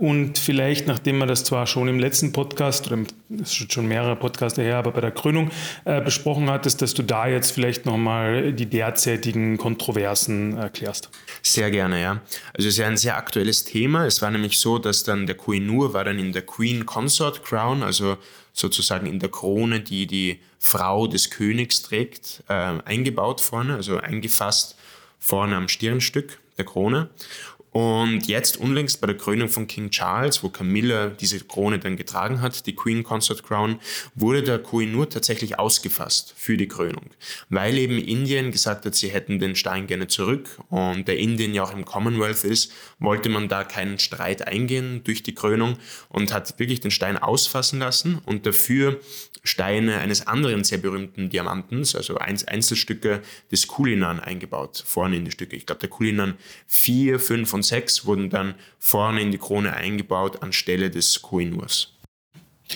und 0.01 0.39
vielleicht, 0.39 0.87
nachdem 0.87 1.19
man 1.19 1.27
das 1.27 1.43
zwar 1.43 1.67
schon 1.67 1.87
im 1.87 1.99
letzten 1.99 2.31
Podcast, 2.31 2.87
oder 2.87 3.03
das 3.29 3.51
ist 3.51 3.71
schon 3.71 3.87
mehrere 3.87 4.15
Podcasts 4.15 4.57
her, 4.57 4.77
aber 4.77 4.89
bei 4.89 5.01
der 5.01 5.11
Krönung 5.11 5.51
äh, 5.85 6.01
besprochen 6.01 6.49
hattest, 6.49 6.81
dass 6.81 6.95
du 6.95 7.03
da 7.03 7.27
jetzt 7.27 7.51
vielleicht 7.51 7.85
nochmal 7.85 8.51
die 8.51 8.65
derzeitigen 8.65 9.59
Kontroversen 9.59 10.57
erklärst. 10.57 11.11
Sehr 11.43 11.69
gerne, 11.69 12.01
ja. 12.01 12.19
Also 12.55 12.67
es 12.67 12.73
ist 12.73 12.77
ja 12.77 12.87
ein 12.87 12.97
sehr 12.97 13.15
aktuelles 13.15 13.63
Thema. 13.63 14.07
Es 14.07 14.23
war 14.23 14.31
nämlich 14.31 14.57
so, 14.57 14.79
dass 14.79 15.03
dann 15.03 15.27
der 15.27 15.35
Koinur 15.35 15.93
war 15.93 16.03
dann 16.03 16.17
in 16.17 16.31
der 16.31 16.47
Queen 16.47 16.87
Consort 16.87 17.45
Crown, 17.45 17.83
also 17.83 18.17
sozusagen 18.53 19.05
in 19.05 19.19
der 19.19 19.29
Krone, 19.29 19.81
die 19.81 20.07
die 20.07 20.39
Frau 20.57 21.05
des 21.05 21.29
Königs 21.29 21.83
trägt, 21.83 22.43
äh, 22.47 22.53
eingebaut 22.85 23.39
vorne, 23.39 23.75
also 23.75 23.97
eingefasst 23.97 24.75
vorne 25.19 25.55
am 25.55 25.67
Stirnstück 25.67 26.39
der 26.57 26.65
Krone. 26.65 27.09
Und 27.71 28.27
jetzt 28.27 28.57
unlängst 28.57 28.99
bei 28.99 29.07
der 29.07 29.15
Krönung 29.15 29.47
von 29.47 29.65
King 29.65 29.91
Charles, 29.91 30.43
wo 30.43 30.49
Camilla 30.49 31.07
diese 31.07 31.39
Krone 31.39 31.79
dann 31.79 31.95
getragen 31.95 32.41
hat, 32.41 32.65
die 32.65 32.75
Queen 32.75 33.03
Consort 33.03 33.43
Crown, 33.43 33.79
wurde 34.13 34.43
der 34.43 34.59
Kohinoor 34.59 35.09
tatsächlich 35.09 35.57
ausgefasst 35.57 36.33
für 36.35 36.57
die 36.57 36.67
Krönung, 36.67 37.05
weil 37.49 37.77
eben 37.77 37.97
Indien 37.97 38.51
gesagt 38.51 38.85
hat, 38.85 38.95
sie 38.95 39.09
hätten 39.09 39.39
den 39.39 39.55
Stein 39.55 39.87
gerne 39.87 40.07
zurück 40.07 40.59
und 40.69 41.07
der 41.07 41.17
Indien 41.17 41.53
ja 41.53 41.63
auch 41.63 41.73
im 41.73 41.85
Commonwealth 41.85 42.43
ist, 42.43 42.73
wollte 42.99 43.29
man 43.29 43.47
da 43.47 43.63
keinen 43.63 43.99
Streit 43.99 44.47
eingehen 44.47 45.01
durch 45.05 45.23
die 45.23 45.33
Krönung 45.33 45.77
und 46.09 46.33
hat 46.33 46.59
wirklich 46.59 46.81
den 46.81 46.91
Stein 46.91 47.17
ausfassen 47.17 47.79
lassen 47.79 48.19
und 48.25 48.45
dafür 48.45 48.99
Steine 49.43 49.97
eines 49.97 50.27
anderen 50.27 50.63
sehr 50.63 50.77
berühmten 50.77 51.29
Diamantens, 51.29 51.95
also 51.95 52.17
Einzelstücke 52.17 53.21
des 53.51 53.67
Kulinan 53.67 54.19
eingebaut, 54.19 54.83
vorne 54.85 55.17
in 55.17 55.25
die 55.25 55.31
Stücke. 55.31 55.55
Ich 55.55 55.65
glaube, 55.65 55.79
der 55.79 55.89
Kulinan 55.89 56.35
4, 56.67 57.19
5 57.19 57.53
und 57.53 57.60
6 57.63 58.05
wurden 58.05 58.29
dann 58.29 58.55
vorne 58.79 59.21
in 59.21 59.31
die 59.31 59.37
Krone 59.37 59.73
eingebaut 59.73 60.41
anstelle 60.41 60.89
des 60.89 61.21
Koinurs. 61.21 61.93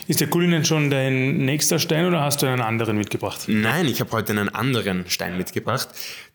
Ist 0.07 0.19
der 0.19 0.29
Kulinan 0.29 0.65
schon 0.65 0.89
dein 0.89 1.37
nächster 1.45 1.79
Stein 1.79 2.05
oder 2.05 2.21
hast 2.21 2.41
du 2.41 2.47
einen 2.47 2.61
anderen 2.61 2.97
mitgebracht? 2.97 3.45
Nein, 3.47 3.87
ich 3.87 4.01
habe 4.01 4.11
heute 4.11 4.33
einen 4.33 4.49
anderen 4.49 5.09
Stein 5.09 5.37
mitgebracht. 5.37 5.89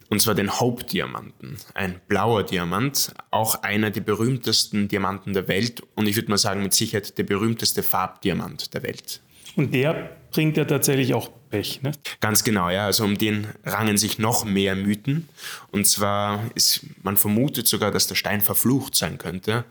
Und 0.08 0.20
zwar 0.20 0.34
den 0.34 0.58
Hope-Diamanten. 0.58 1.56
Ein 1.74 2.00
blauer 2.08 2.42
Diamant, 2.42 3.14
auch 3.30 3.62
einer 3.62 3.90
der 3.90 4.00
berühmtesten 4.00 4.88
Diamanten 4.88 5.34
der 5.34 5.46
Welt 5.46 5.82
und 5.94 6.08
ich 6.08 6.16
würde 6.16 6.30
mal 6.30 6.38
sagen 6.38 6.64
mit 6.64 6.74
Sicherheit 6.74 7.16
der 7.16 7.22
berühmteste 7.22 7.84
Farbdiamant 7.84 8.74
der 8.74 8.82
Welt. 8.82 9.20
Und 9.54 9.72
der 9.72 10.16
bringt 10.30 10.56
ja 10.56 10.64
tatsächlich 10.64 11.14
auch 11.14 11.30
Pech. 11.50 11.82
Ne? 11.82 11.92
Ganz 12.20 12.44
genau, 12.44 12.70
ja. 12.70 12.86
Also 12.86 13.04
um 13.04 13.18
den 13.18 13.48
rangen 13.64 13.98
sich 13.98 14.18
noch 14.18 14.44
mehr 14.44 14.76
Mythen. 14.76 15.28
Und 15.70 15.86
zwar 15.86 16.40
ist, 16.54 16.86
man 17.02 17.16
vermutet 17.16 17.66
sogar, 17.66 17.90
dass 17.90 18.06
der 18.06 18.14
Stein 18.14 18.40
verflucht 18.40 18.94
sein 18.94 19.18
könnte. 19.18 19.64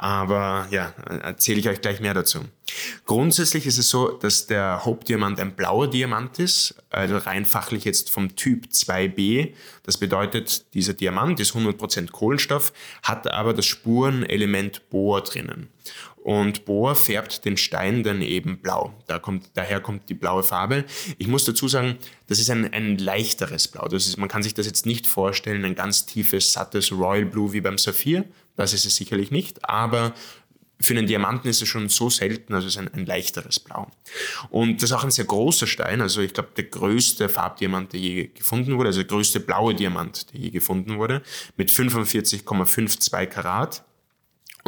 Aber 0.00 0.68
ja, 0.70 0.94
erzähle 1.22 1.58
ich 1.58 1.68
euch 1.68 1.80
gleich 1.80 1.98
mehr 1.98 2.14
dazu. 2.14 2.44
Grundsätzlich 3.04 3.66
ist 3.66 3.78
es 3.78 3.90
so, 3.90 4.12
dass 4.12 4.46
der 4.46 4.84
Hope-Diamant 4.84 5.40
ein 5.40 5.56
blauer 5.56 5.90
Diamant 5.90 6.38
ist, 6.38 6.76
also 6.90 7.16
rein 7.16 7.44
fachlich 7.44 7.84
jetzt 7.84 8.08
vom 8.08 8.36
Typ 8.36 8.66
2b. 8.66 9.54
Das 9.82 9.98
bedeutet, 9.98 10.72
dieser 10.74 10.92
Diamant 10.92 11.40
ist 11.40 11.52
100% 11.52 12.12
Kohlenstoff, 12.12 12.72
hat 13.02 13.28
aber 13.32 13.52
das 13.54 13.66
Spurenelement 13.66 14.88
Bohr 14.88 15.20
drinnen. 15.22 15.68
Und 16.28 16.66
Bohr 16.66 16.94
färbt 16.94 17.46
den 17.46 17.56
Stein 17.56 18.02
dann 18.02 18.20
eben 18.20 18.58
blau. 18.58 18.92
Da 19.06 19.18
kommt, 19.18 19.48
daher 19.54 19.80
kommt 19.80 20.10
die 20.10 20.14
blaue 20.14 20.42
Farbe. 20.42 20.84
Ich 21.16 21.26
muss 21.26 21.46
dazu 21.46 21.68
sagen, 21.68 21.96
das 22.26 22.38
ist 22.38 22.50
ein, 22.50 22.70
ein 22.70 22.98
leichteres 22.98 23.66
Blau. 23.66 23.88
Das 23.88 24.06
ist, 24.06 24.18
man 24.18 24.28
kann 24.28 24.42
sich 24.42 24.52
das 24.52 24.66
jetzt 24.66 24.84
nicht 24.84 25.06
vorstellen, 25.06 25.64
ein 25.64 25.74
ganz 25.74 26.04
tiefes, 26.04 26.52
sattes 26.52 26.92
Royal 26.92 27.24
Blue 27.24 27.54
wie 27.54 27.62
beim 27.62 27.78
Saphir. 27.78 28.26
Das 28.56 28.74
ist 28.74 28.84
es 28.84 28.96
sicherlich 28.96 29.30
nicht. 29.30 29.66
Aber 29.66 30.12
für 30.78 30.92
einen 30.92 31.06
Diamanten 31.06 31.48
ist 31.48 31.62
es 31.62 31.68
schon 31.68 31.88
so 31.88 32.10
selten, 32.10 32.52
also 32.52 32.66
es 32.66 32.74
ist 32.74 32.78
ein, 32.78 32.92
ein 32.92 33.06
leichteres 33.06 33.58
Blau. 33.58 33.90
Und 34.50 34.82
das 34.82 34.90
ist 34.90 34.96
auch 34.96 35.04
ein 35.04 35.10
sehr 35.10 35.24
großer 35.24 35.66
Stein, 35.66 36.02
also 36.02 36.20
ich 36.20 36.34
glaube 36.34 36.50
der 36.58 36.64
größte 36.64 37.30
Farbdiamant, 37.30 37.94
der 37.94 38.00
je 38.00 38.26
gefunden 38.26 38.76
wurde, 38.76 38.88
also 38.88 39.00
der 39.00 39.08
größte 39.08 39.40
blaue 39.40 39.74
Diamant, 39.74 40.30
der 40.30 40.40
je 40.40 40.50
gefunden 40.50 40.98
wurde, 40.98 41.22
mit 41.56 41.70
45,52 41.70 43.26
Karat. 43.28 43.82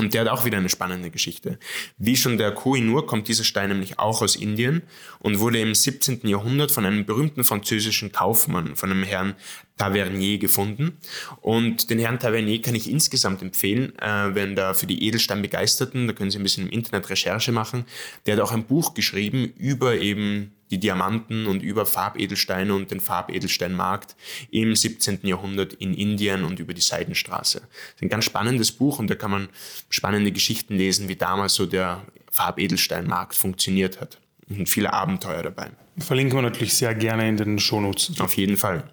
Und 0.01 0.15
der 0.15 0.23
hat 0.23 0.29
auch 0.29 0.47
wieder 0.47 0.57
eine 0.57 0.71
spannende 0.71 1.11
Geschichte. 1.11 1.59
Wie 1.99 2.17
schon 2.17 2.39
der 2.39 2.53
Kohinoor 2.53 3.07
kommt 3.07 3.29
dieser 3.29 3.45
Stein 3.45 3.69
nämlich 3.69 3.99
auch 3.99 4.23
aus 4.23 4.35
Indien 4.35 4.81
und 5.19 5.41
wurde 5.41 5.61
im 5.61 5.75
17. 5.75 6.27
Jahrhundert 6.27 6.73
von 6.73 6.87
einem 6.87 7.05
berühmten 7.05 7.45
französischen 7.45 8.11
Kaufmann, 8.11 8.77
von 8.77 8.91
einem 8.91 9.03
Herrn 9.03 9.35
Tavernier 9.81 10.37
gefunden. 10.37 10.99
Und 11.41 11.89
den 11.89 11.99
Herrn 11.99 12.19
Tavernier 12.19 12.61
kann 12.61 12.75
ich 12.75 12.91
insgesamt 12.91 13.41
empfehlen, 13.41 13.99
äh, 13.99 14.35
wenn 14.35 14.55
da 14.55 14.75
für 14.75 14.87
die 14.87 15.07
Edelsteinbegeisterten, 15.07 16.07
da 16.07 16.13
können 16.13 16.31
Sie 16.31 16.39
ein 16.39 16.43
bisschen 16.43 16.67
im 16.67 16.73
Internet 16.73 17.09
Recherche 17.09 17.51
machen, 17.51 17.87
der 18.27 18.37
hat 18.37 18.43
auch 18.43 18.53
ein 18.53 18.65
Buch 18.65 18.93
geschrieben 18.93 19.53
über 19.57 19.95
eben 19.97 20.53
die 20.71 20.79
Diamanten 20.79 21.47
und 21.47 21.63
über 21.63 21.87
Farbedelsteine 21.87 22.75
und 22.75 22.91
den 22.91 23.01
Farbedelsteinmarkt 23.01 24.15
im 24.51 24.77
17. 24.77 25.21
Jahrhundert 25.23 25.73
in 25.73 25.95
Indien 25.95 26.45
und 26.45 26.61
über 26.61 26.75
die 26.75 26.83
Seidenstraße. 26.83 27.61
Das 27.61 27.95
ist 27.97 28.03
ein 28.03 28.11
ganz 28.11 28.27
spannendes 28.27 28.71
Buch 28.71 28.99
und 28.99 29.09
da 29.09 29.15
kann 29.15 29.31
man 29.31 29.49
spannende 29.89 30.31
Geschichten 30.31 30.77
lesen, 30.77 31.09
wie 31.09 31.17
damals 31.17 31.55
so 31.55 31.65
der 31.65 32.03
Farbedelsteinmarkt 32.31 33.35
funktioniert 33.35 34.01
hat. 34.01 34.19
Und 34.49 34.69
viele 34.69 34.93
Abenteuer 34.93 35.43
dabei. 35.43 35.71
Verlinken 35.99 36.37
wir 36.37 36.43
natürlich 36.43 36.75
sehr 36.75 36.95
gerne 36.95 37.29
in 37.29 37.37
den 37.37 37.59
Shownotes. 37.59 38.21
Auf 38.21 38.37
jeden 38.37 38.57
Fall. 38.57 38.85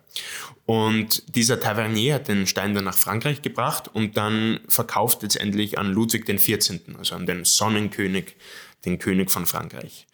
Und 0.68 1.34
dieser 1.34 1.62
Tavernier 1.62 2.16
hat 2.16 2.28
den 2.28 2.46
Stein 2.46 2.76
dann 2.76 2.84
nach 2.84 2.98
Frankreich 2.98 3.42
gebracht 3.42 3.90
und 3.94 4.18
dann 4.18 4.60
verkauft 4.68 5.24
letztendlich 5.24 5.80
an 5.80 5.94
Ludwig 5.94 6.26
XIV., 6.26 6.82
also 7.00 7.16
an 7.16 7.26
den 7.26 7.46
Sonnenkönig 7.46 8.36
den 8.84 9.00
König 9.00 9.32
von 9.32 9.46
Frankreich. 9.46 10.08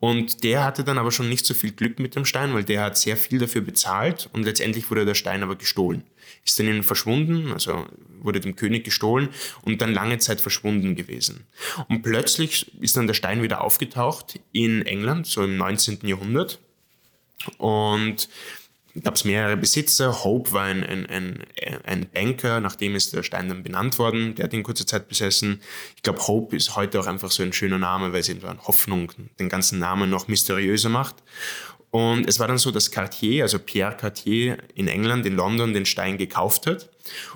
Und 0.00 0.44
der 0.44 0.64
hatte 0.64 0.82
dann 0.82 0.96
aber 0.96 1.12
schon 1.12 1.28
nicht 1.28 1.44
so 1.44 1.52
viel 1.52 1.72
Glück 1.72 1.98
mit 1.98 2.16
dem 2.16 2.24
Stein, 2.24 2.54
weil 2.54 2.64
der 2.64 2.84
hat 2.84 2.96
sehr 2.96 3.18
viel 3.18 3.38
dafür 3.38 3.60
bezahlt 3.60 4.30
und 4.32 4.44
letztendlich 4.44 4.90
wurde 4.90 5.04
der 5.04 5.14
Stein 5.14 5.42
aber 5.42 5.56
gestohlen. 5.56 6.04
Ist 6.42 6.58
dann 6.58 6.68
ihnen 6.68 6.82
verschwunden, 6.84 7.52
also 7.52 7.86
wurde 8.20 8.40
dem 8.40 8.56
König 8.56 8.84
gestohlen 8.84 9.28
und 9.60 9.82
dann 9.82 9.92
lange 9.92 10.16
Zeit 10.16 10.40
verschwunden 10.40 10.96
gewesen. 10.96 11.46
Und 11.90 12.00
plötzlich 12.00 12.72
ist 12.80 12.96
dann 12.96 13.06
der 13.06 13.14
Stein 13.14 13.42
wieder 13.42 13.60
aufgetaucht 13.60 14.40
in 14.52 14.86
England, 14.86 15.26
so 15.26 15.44
im 15.44 15.58
19. 15.58 15.98
Jahrhundert. 16.04 16.60
Und 17.58 18.30
gab 19.02 19.14
es 19.14 19.24
mehrere 19.24 19.56
Besitzer. 19.56 20.24
Hope 20.24 20.52
war 20.52 20.64
ein, 20.64 20.84
ein, 20.84 21.06
ein, 21.06 21.44
ein 21.84 22.08
Banker, 22.10 22.60
nachdem 22.60 22.94
ist 22.94 23.12
der 23.12 23.22
Stein 23.22 23.48
dann 23.48 23.62
benannt 23.62 23.98
worden. 23.98 24.34
Der 24.34 24.44
hat 24.44 24.52
ihn 24.52 24.62
kurze 24.62 24.86
Zeit 24.86 25.08
besessen. 25.08 25.60
Ich 25.96 26.02
glaube, 26.02 26.26
Hope 26.26 26.56
ist 26.56 26.76
heute 26.76 27.00
auch 27.00 27.06
einfach 27.06 27.30
so 27.30 27.42
ein 27.42 27.52
schöner 27.52 27.78
Name, 27.78 28.12
weil 28.12 28.20
es 28.20 28.28
eben 28.28 28.42
Hoffnung 28.66 29.12
den 29.38 29.48
ganzen 29.48 29.78
Namen 29.78 30.10
noch 30.10 30.28
mysteriöser 30.28 30.88
macht. 30.88 31.16
Und 31.90 32.28
es 32.28 32.38
war 32.38 32.48
dann 32.48 32.58
so, 32.58 32.70
dass 32.70 32.90
Cartier, 32.90 33.44
also 33.44 33.58
Pierre 33.58 33.96
Cartier 33.96 34.58
in 34.74 34.88
England, 34.88 35.24
in 35.24 35.34
London, 35.34 35.72
den 35.72 35.86
Stein 35.86 36.18
gekauft 36.18 36.66
hat. 36.66 36.90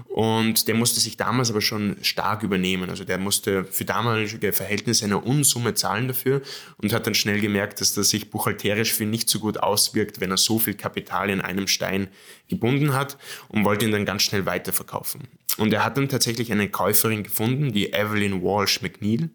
Und 0.08 0.68
der 0.68 0.74
musste 0.74 1.00
sich 1.00 1.16
damals 1.16 1.50
aber 1.50 1.62
schon 1.62 1.96
stark 2.02 2.42
übernehmen. 2.42 2.90
Also 2.90 3.04
der 3.04 3.16
musste 3.16 3.64
für 3.64 3.86
damalige 3.86 4.52
Verhältnisse 4.52 5.06
eine 5.06 5.18
Unsumme 5.18 5.72
zahlen 5.72 6.08
dafür 6.08 6.42
und 6.76 6.92
hat 6.92 7.06
dann 7.06 7.14
schnell 7.14 7.40
gemerkt, 7.40 7.80
dass 7.80 7.94
das 7.94 8.10
sich 8.10 8.28
buchhalterisch 8.28 8.92
für 8.92 9.06
nicht 9.06 9.30
so 9.30 9.38
gut 9.38 9.56
auswirkt, 9.56 10.20
wenn 10.20 10.30
er 10.30 10.36
so 10.36 10.58
viel 10.58 10.74
Kapital 10.74 11.30
in 11.30 11.40
einem 11.40 11.66
Stein 11.66 12.08
gebunden 12.48 12.92
hat 12.92 13.16
und 13.48 13.64
wollte 13.64 13.86
ihn 13.86 13.92
dann 13.92 14.04
ganz 14.04 14.22
schnell 14.22 14.44
weiterverkaufen. 14.44 15.22
Und 15.56 15.72
er 15.72 15.84
hat 15.84 15.96
dann 15.96 16.10
tatsächlich 16.10 16.52
eine 16.52 16.68
Käuferin 16.68 17.22
gefunden, 17.22 17.72
die 17.72 17.92
Evelyn 17.94 18.42
Walsh 18.42 18.82
McNeil, 18.82 19.30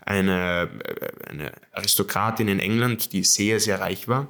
eine, 0.00 0.68
äh, 0.84 1.30
eine 1.30 1.52
Aristokratin 1.72 2.48
in 2.48 2.60
England, 2.60 3.12
die 3.12 3.24
sehr, 3.24 3.60
sehr 3.60 3.80
reich 3.80 4.08
war 4.08 4.28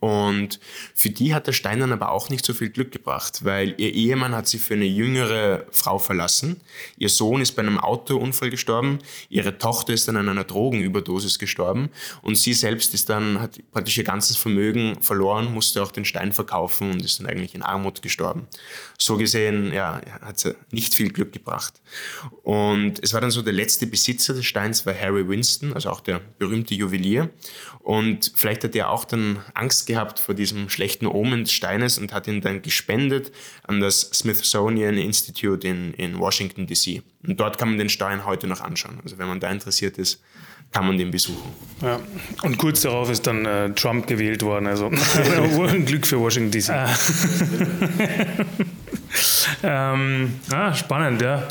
und 0.00 0.58
für 0.94 1.10
die 1.10 1.34
hat 1.34 1.46
der 1.46 1.52
Stein 1.52 1.80
dann 1.80 1.92
aber 1.92 2.10
auch 2.10 2.28
nicht 2.28 2.44
so 2.44 2.54
viel 2.54 2.70
Glück 2.70 2.92
gebracht, 2.92 3.44
weil 3.44 3.74
ihr 3.78 3.92
Ehemann 3.92 4.34
hat 4.34 4.48
sie 4.48 4.58
für 4.58 4.74
eine 4.74 4.84
jüngere 4.84 5.66
Frau 5.70 5.98
verlassen. 5.98 6.60
Ihr 6.96 7.08
Sohn 7.08 7.40
ist 7.40 7.52
bei 7.52 7.62
einem 7.62 7.78
Autounfall 7.78 8.50
gestorben. 8.50 8.98
Ihre 9.28 9.58
Tochter 9.58 9.92
ist 9.92 10.08
dann 10.08 10.16
an 10.16 10.28
einer 10.28 10.44
Drogenüberdosis 10.44 11.38
gestorben. 11.38 11.90
Und 12.22 12.36
sie 12.36 12.54
selbst 12.54 12.94
ist 12.94 13.08
dann, 13.08 13.40
hat 13.40 13.60
praktisch 13.72 13.98
ihr 13.98 14.04
ganzes 14.04 14.36
Vermögen 14.36 15.00
verloren, 15.02 15.52
musste 15.52 15.82
auch 15.82 15.92
den 15.92 16.04
Stein 16.04 16.32
verkaufen 16.32 16.90
und 16.90 17.04
ist 17.04 17.20
dann 17.20 17.26
eigentlich 17.26 17.54
in 17.54 17.62
Armut 17.62 18.02
gestorben. 18.02 18.48
So 18.98 19.16
gesehen, 19.16 19.72
ja, 19.72 20.00
hat 20.22 20.40
sie 20.40 20.54
nicht 20.70 20.94
viel 20.94 21.10
Glück 21.10 21.32
gebracht. 21.32 21.74
Und 22.42 23.02
es 23.02 23.12
war 23.12 23.20
dann 23.20 23.30
so, 23.30 23.42
der 23.42 23.52
letzte 23.52 23.86
Besitzer 23.86 24.34
des 24.34 24.46
Steins 24.46 24.86
war 24.86 24.94
Harry 24.98 25.28
Winston, 25.28 25.74
also 25.74 25.90
auch 25.90 26.00
der 26.00 26.20
berühmte 26.38 26.74
Juwelier. 26.74 27.30
Und 27.86 28.32
vielleicht 28.34 28.64
hat 28.64 28.74
er 28.74 28.90
auch 28.90 29.04
dann 29.04 29.38
Angst 29.54 29.86
gehabt 29.86 30.18
vor 30.18 30.34
diesem 30.34 30.68
schlechten 30.68 31.06
Omen 31.06 31.44
des 31.44 31.52
Steines 31.52 31.98
und 31.98 32.12
hat 32.12 32.26
ihn 32.26 32.40
dann 32.40 32.60
gespendet 32.60 33.30
an 33.62 33.78
das 33.78 34.00
Smithsonian 34.12 34.96
Institute 34.96 35.64
in, 35.64 35.94
in 35.94 36.18
Washington, 36.18 36.66
D.C. 36.66 37.02
Und 37.24 37.38
dort 37.38 37.58
kann 37.58 37.68
man 37.68 37.78
den 37.78 37.88
Stein 37.88 38.26
heute 38.26 38.48
noch 38.48 38.60
anschauen. 38.60 38.98
Also 39.04 39.18
wenn 39.18 39.28
man 39.28 39.38
da 39.38 39.48
interessiert 39.52 39.98
ist, 39.98 40.20
kann 40.72 40.84
man 40.84 40.98
den 40.98 41.12
besuchen. 41.12 41.52
Ja. 41.80 42.00
Und 42.42 42.58
kurz 42.58 42.82
darauf 42.82 43.08
ist 43.08 43.24
dann 43.24 43.46
äh, 43.46 43.70
Trump 43.70 44.08
gewählt 44.08 44.42
worden. 44.42 44.66
Also 44.66 44.86
ein 44.88 45.84
Glück 45.86 46.08
für 46.08 46.18
Washington, 46.18 46.50
D.C. 46.50 46.72
Ah. 46.72 46.92
ähm, 49.94 50.40
ah, 50.50 50.74
spannend, 50.74 51.22
ja. 51.22 51.46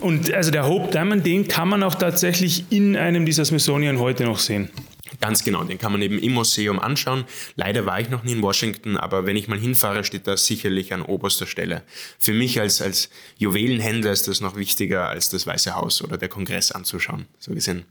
Und 0.00 0.34
also 0.34 0.50
der 0.50 0.66
Hope 0.66 0.90
Diamond, 0.90 1.24
den 1.24 1.46
kann 1.46 1.68
man 1.68 1.84
auch 1.84 1.94
tatsächlich 1.94 2.64
in 2.70 2.96
einem 2.96 3.24
dieser 3.24 3.44
Smithsonian 3.44 4.00
heute 4.00 4.24
noch 4.24 4.40
sehen. 4.40 4.68
Ganz 5.20 5.44
genau, 5.44 5.64
den 5.64 5.78
kann 5.78 5.92
man 5.92 6.02
eben 6.02 6.18
im 6.18 6.32
Museum 6.32 6.78
anschauen. 6.78 7.24
Leider 7.54 7.86
war 7.86 8.00
ich 8.00 8.10
noch 8.10 8.24
nie 8.24 8.32
in 8.32 8.42
Washington, 8.42 8.96
aber 8.96 9.26
wenn 9.26 9.36
ich 9.36 9.48
mal 9.48 9.58
hinfahre, 9.58 10.04
steht 10.04 10.26
das 10.26 10.46
sicherlich 10.46 10.92
an 10.92 11.02
oberster 11.02 11.46
Stelle. 11.46 11.82
Für 12.18 12.32
mich 12.32 12.60
als, 12.60 12.82
als 12.82 13.10
Juwelenhändler 13.38 14.12
ist 14.12 14.28
das 14.28 14.40
noch 14.40 14.56
wichtiger, 14.56 15.08
als 15.08 15.28
das 15.30 15.46
Weiße 15.46 15.74
Haus 15.74 16.02
oder 16.02 16.18
der 16.18 16.28
Kongress 16.28 16.70
anzuschauen. 16.72 17.26
So 17.38 17.52
gesehen, 17.52 17.84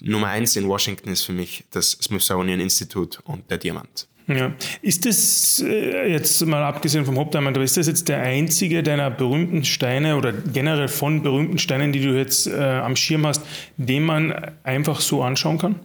Nummer 0.00 0.28
eins 0.28 0.56
in 0.56 0.66
Washington 0.66 1.10
ist 1.10 1.22
für 1.22 1.32
mich 1.32 1.64
das 1.70 1.92
Smithsonian 1.92 2.60
Institute 2.60 3.18
und 3.24 3.50
der 3.50 3.58
Diamant. 3.58 4.06
Ja. 4.26 4.52
Ist 4.80 5.06
das 5.06 5.62
äh, 5.66 6.12
jetzt 6.12 6.44
mal 6.46 6.62
abgesehen 6.62 7.04
vom 7.04 7.18
Hauptdiamant, 7.18 7.56
aber 7.56 7.64
ist 7.64 7.76
das 7.76 7.88
jetzt 7.88 8.08
der 8.08 8.20
einzige 8.20 8.82
deiner 8.82 9.10
berühmten 9.10 9.64
Steine 9.64 10.16
oder 10.16 10.32
generell 10.32 10.88
von 10.88 11.22
berühmten 11.22 11.58
Steinen, 11.58 11.92
die 11.92 12.00
du 12.00 12.16
jetzt 12.16 12.46
äh, 12.46 12.54
am 12.54 12.94
Schirm 12.94 13.26
hast, 13.26 13.42
den 13.76 14.04
man 14.04 14.52
einfach 14.62 15.00
so 15.00 15.22
anschauen 15.22 15.58
kann? 15.58 15.80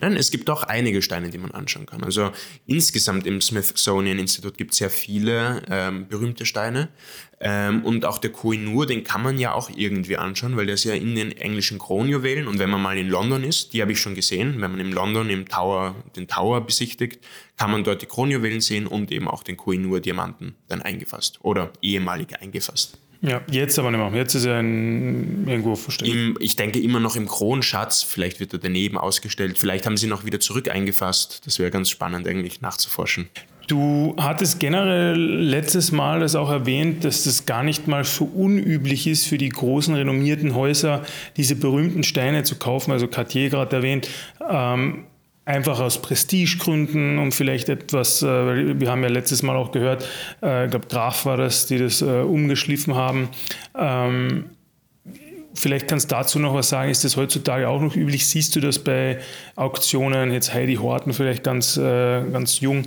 Nein, 0.00 0.16
es 0.16 0.30
gibt 0.30 0.50
auch 0.50 0.62
einige 0.62 1.02
Steine, 1.02 1.30
die 1.30 1.38
man 1.38 1.50
anschauen 1.50 1.86
kann. 1.86 2.04
Also 2.04 2.32
insgesamt 2.66 3.26
im 3.26 3.40
Smithsonian 3.40 4.18
Institut 4.18 4.56
gibt 4.56 4.72
es 4.72 4.78
sehr 4.78 4.90
viele 4.90 5.62
ähm, 5.70 6.08
berühmte 6.08 6.46
Steine. 6.46 6.88
Ähm, 7.40 7.84
und 7.84 8.04
auch 8.04 8.18
der 8.18 8.30
Koh-i-Noor, 8.30 8.86
den 8.86 9.04
kann 9.04 9.22
man 9.22 9.38
ja 9.38 9.54
auch 9.54 9.70
irgendwie 9.74 10.16
anschauen, 10.16 10.56
weil 10.56 10.66
der 10.66 10.74
ist 10.74 10.84
ja 10.84 10.94
in 10.94 11.14
den 11.14 11.32
englischen 11.32 11.78
Kronjuwelen. 11.78 12.48
Und 12.48 12.58
wenn 12.58 12.70
man 12.70 12.82
mal 12.82 12.98
in 12.98 13.08
London 13.08 13.44
ist, 13.44 13.72
die 13.72 13.80
habe 13.80 13.92
ich 13.92 14.00
schon 14.00 14.14
gesehen, 14.14 14.60
wenn 14.60 14.72
man 14.72 14.80
in 14.80 14.92
London 14.92 15.30
im 15.30 15.48
Tower, 15.48 15.94
den 16.16 16.26
Tower 16.26 16.60
besichtigt, 16.60 17.24
kann 17.56 17.70
man 17.70 17.84
dort 17.84 18.02
die 18.02 18.06
Kronjuwelen 18.06 18.60
sehen 18.60 18.86
und 18.86 19.12
eben 19.12 19.28
auch 19.28 19.42
den 19.42 19.56
Koh-i-Noor-Diamanten 19.56 20.56
dann 20.68 20.82
eingefasst 20.82 21.38
oder 21.42 21.72
ehemalig 21.80 22.40
eingefasst. 22.40 22.98
Ja, 23.20 23.40
jetzt 23.50 23.78
aber 23.78 23.90
nicht 23.90 23.98
mehr. 23.98 24.12
Jetzt 24.14 24.34
ist 24.34 24.44
er 24.44 24.60
in, 24.60 25.46
irgendwo 25.48 25.74
versteckt. 25.74 26.10
Im, 26.10 26.36
ich 26.40 26.56
denke 26.56 26.78
immer 26.78 27.00
noch 27.00 27.16
im 27.16 27.26
Kronschatz. 27.26 28.02
Vielleicht 28.02 28.38
wird 28.38 28.52
er 28.52 28.60
daneben 28.60 28.96
ausgestellt. 28.96 29.58
Vielleicht 29.58 29.86
haben 29.86 29.96
sie 29.96 30.06
ihn 30.06 30.10
noch 30.10 30.24
wieder 30.24 30.38
zurück 30.38 30.70
eingefasst. 30.70 31.44
Das 31.44 31.58
wäre 31.58 31.70
ganz 31.70 31.90
spannend 31.90 32.28
eigentlich 32.28 32.60
nachzuforschen. 32.60 33.28
Du 33.66 34.14
hattest 34.18 34.60
generell 34.60 35.18
letztes 35.18 35.92
Mal 35.92 36.20
das 36.20 36.36
auch 36.36 36.50
erwähnt, 36.50 37.04
dass 37.04 37.24
das 37.24 37.44
gar 37.44 37.62
nicht 37.62 37.86
mal 37.86 38.02
so 38.04 38.24
unüblich 38.24 39.06
ist 39.06 39.26
für 39.26 39.36
die 39.36 39.50
großen 39.50 39.94
renommierten 39.94 40.54
Häuser, 40.54 41.04
diese 41.36 41.54
berühmten 41.54 42.02
Steine 42.02 42.44
zu 42.44 42.56
kaufen. 42.56 42.92
Also 42.92 43.08
Cartier 43.08 43.50
gerade 43.50 43.76
erwähnt. 43.76 44.08
Ähm, 44.48 45.04
einfach 45.48 45.80
aus 45.80 46.02
Prestigegründen, 46.02 47.18
um 47.18 47.32
vielleicht 47.32 47.70
etwas, 47.70 48.22
äh, 48.22 48.78
wir 48.78 48.90
haben 48.90 49.02
ja 49.02 49.08
letztes 49.08 49.42
Mal 49.42 49.56
auch 49.56 49.72
gehört, 49.72 50.06
äh, 50.42 50.66
ich 50.66 50.70
glaube 50.70 50.88
Graf 50.88 51.24
war 51.24 51.38
das, 51.38 51.66
die 51.66 51.78
das 51.78 52.02
äh, 52.02 52.20
umgeschliffen 52.20 52.94
haben. 52.94 53.30
Ähm, 53.74 54.50
vielleicht 55.54 55.88
kannst 55.88 56.10
du 56.10 56.14
dazu 56.14 56.38
noch 56.38 56.52
was 56.52 56.68
sagen, 56.68 56.90
ist 56.90 57.02
das 57.02 57.16
heutzutage 57.16 57.66
auch 57.66 57.80
noch 57.80 57.96
üblich? 57.96 58.28
Siehst 58.28 58.54
du 58.56 58.60
das 58.60 58.78
bei 58.78 59.20
Auktionen, 59.56 60.32
jetzt 60.32 60.52
Heidi 60.52 60.74
Horten 60.74 61.14
vielleicht 61.14 61.42
ganz, 61.44 61.76
ganz 61.76 62.60
jung, 62.60 62.86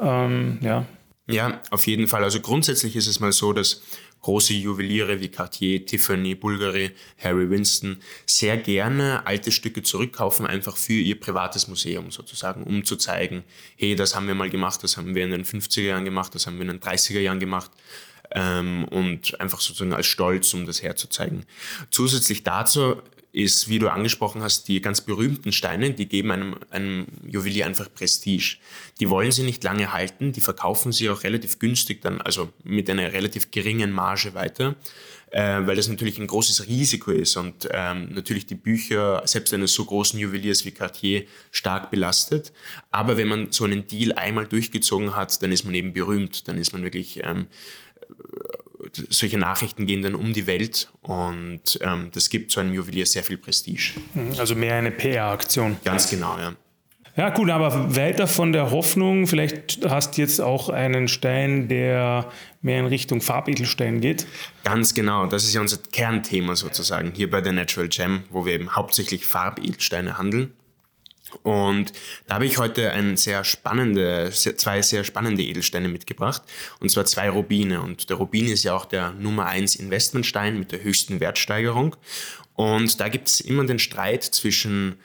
ähm, 0.00 0.58
ja. 0.60 0.84
Ja, 1.28 1.60
auf 1.70 1.86
jeden 1.86 2.08
Fall. 2.08 2.24
Also 2.24 2.40
grundsätzlich 2.40 2.94
ist 2.94 3.06
es 3.06 3.20
mal 3.20 3.32
so, 3.32 3.52
dass 3.52 3.80
große 4.22 4.54
Juweliere 4.54 5.20
wie 5.20 5.28
Cartier, 5.28 5.84
Tiffany, 5.84 6.34
Bulgari, 6.34 6.92
Harry 7.18 7.50
Winston 7.50 7.98
sehr 8.24 8.56
gerne 8.56 9.26
alte 9.26 9.52
Stücke 9.52 9.82
zurückkaufen, 9.82 10.46
einfach 10.46 10.76
für 10.76 10.94
ihr 10.94 11.18
privates 11.18 11.68
Museum 11.68 12.10
sozusagen, 12.10 12.62
um 12.62 12.84
zu 12.84 12.96
zeigen, 12.96 13.44
hey, 13.76 13.94
das 13.94 14.14
haben 14.14 14.28
wir 14.28 14.34
mal 14.34 14.50
gemacht, 14.50 14.82
das 14.82 14.96
haben 14.96 15.14
wir 15.14 15.24
in 15.24 15.32
den 15.32 15.44
50er 15.44 15.82
Jahren 15.82 16.04
gemacht, 16.04 16.34
das 16.34 16.46
haben 16.46 16.54
wir 16.54 16.62
in 16.62 16.68
den 16.68 16.80
30er 16.80 17.20
Jahren 17.20 17.40
gemacht 17.40 17.70
ähm, 18.30 18.84
und 18.84 19.38
einfach 19.40 19.60
sozusagen 19.60 19.92
als 19.92 20.06
Stolz, 20.06 20.54
um 20.54 20.66
das 20.66 20.82
herzuzeigen. 20.82 21.44
Zusätzlich 21.90 22.44
dazu 22.44 23.02
ist, 23.32 23.68
wie 23.70 23.78
du 23.78 23.88
angesprochen 23.88 24.42
hast, 24.42 24.68
die 24.68 24.82
ganz 24.82 25.00
berühmten 25.00 25.52
Steine, 25.52 25.92
die 25.92 26.06
geben 26.06 26.30
einem, 26.30 26.56
einem 26.70 27.06
Juwelier 27.26 27.66
einfach 27.66 27.92
Prestige. 27.92 28.58
Die 29.00 29.08
wollen 29.08 29.32
sie 29.32 29.42
nicht 29.42 29.64
lange 29.64 29.92
halten, 29.92 30.32
die 30.32 30.42
verkaufen 30.42 30.92
sie 30.92 31.08
auch 31.08 31.24
relativ 31.24 31.58
günstig 31.58 32.02
dann, 32.02 32.20
also 32.20 32.50
mit 32.62 32.90
einer 32.90 33.12
relativ 33.12 33.50
geringen 33.50 33.90
Marge 33.90 34.34
weiter, 34.34 34.76
äh, 35.30 35.66
weil 35.66 35.76
das 35.76 35.88
natürlich 35.88 36.18
ein 36.18 36.26
großes 36.26 36.66
Risiko 36.66 37.10
ist 37.10 37.38
und 37.38 37.66
ähm, 37.70 38.10
natürlich 38.12 38.44
die 38.44 38.54
Bücher 38.54 39.22
selbst 39.24 39.54
eines 39.54 39.72
so 39.72 39.86
großen 39.86 40.20
Juweliers 40.20 40.66
wie 40.66 40.72
Cartier 40.72 41.24
stark 41.50 41.90
belastet. 41.90 42.52
Aber 42.90 43.16
wenn 43.16 43.28
man 43.28 43.50
so 43.50 43.64
einen 43.64 43.86
Deal 43.86 44.12
einmal 44.12 44.46
durchgezogen 44.46 45.16
hat, 45.16 45.42
dann 45.42 45.52
ist 45.52 45.64
man 45.64 45.74
eben 45.74 45.94
berühmt, 45.94 46.48
dann 46.48 46.58
ist 46.58 46.74
man 46.74 46.82
wirklich 46.82 47.24
ähm, 47.24 47.46
solche 49.08 49.38
Nachrichten 49.38 49.86
gehen 49.86 50.02
dann 50.02 50.14
um 50.14 50.32
die 50.32 50.46
Welt 50.46 50.90
und 51.02 51.78
ähm, 51.80 52.10
das 52.12 52.30
gibt 52.30 52.52
so 52.52 52.60
einem 52.60 52.74
Juwelier 52.74 53.06
sehr 53.06 53.22
viel 53.22 53.38
Prestige. 53.38 53.92
Mhm, 54.14 54.34
also 54.38 54.54
mehr 54.54 54.74
eine 54.74 54.90
PR-Aktion. 54.90 55.76
Ganz 55.84 56.10
genau, 56.10 56.36
ja. 56.38 56.52
Ja, 57.14 57.34
cool, 57.36 57.50
aber 57.50 57.94
weiter 57.94 58.26
von 58.26 58.54
der 58.54 58.70
Hoffnung, 58.70 59.26
vielleicht 59.26 59.86
hast 59.86 60.16
du 60.16 60.22
jetzt 60.22 60.40
auch 60.40 60.70
einen 60.70 61.08
Stein, 61.08 61.68
der 61.68 62.30
mehr 62.62 62.80
in 62.80 62.86
Richtung 62.86 63.20
Farbedelstein 63.20 64.00
geht. 64.00 64.26
Ganz 64.64 64.94
genau, 64.94 65.26
das 65.26 65.44
ist 65.44 65.52
ja 65.52 65.60
unser 65.60 65.76
Kernthema 65.76 66.56
sozusagen 66.56 67.12
hier 67.14 67.30
bei 67.30 67.42
der 67.42 67.52
Natural 67.52 67.88
Gem, 67.88 68.22
wo 68.30 68.46
wir 68.46 68.54
eben 68.54 68.74
hauptsächlich 68.74 69.26
Farbedelsteine 69.26 70.16
handeln. 70.16 70.52
Und 71.42 71.92
da 72.26 72.34
habe 72.34 72.46
ich 72.46 72.58
heute 72.58 72.92
ein 72.92 73.16
sehr 73.16 73.44
spannende, 73.44 74.30
zwei 74.30 74.82
sehr 74.82 75.04
spannende 75.04 75.42
Edelsteine 75.42 75.88
mitgebracht. 75.88 76.42
Und 76.80 76.90
zwar 76.90 77.04
zwei 77.04 77.30
Rubine. 77.30 77.80
Und 77.82 78.10
der 78.10 78.16
Rubin 78.16 78.46
ist 78.46 78.64
ja 78.64 78.74
auch 78.74 78.84
der 78.84 79.12
Nummer 79.12 79.46
1 79.46 79.76
Investmentstein 79.76 80.58
mit 80.58 80.72
der 80.72 80.82
höchsten 80.82 81.20
Wertsteigerung. 81.20 81.96
Und 82.54 83.00
da 83.00 83.08
gibt 83.08 83.28
es 83.28 83.40
immer 83.40 83.64
den 83.64 83.78
Streit 83.78 84.24
zwischen 84.24 84.96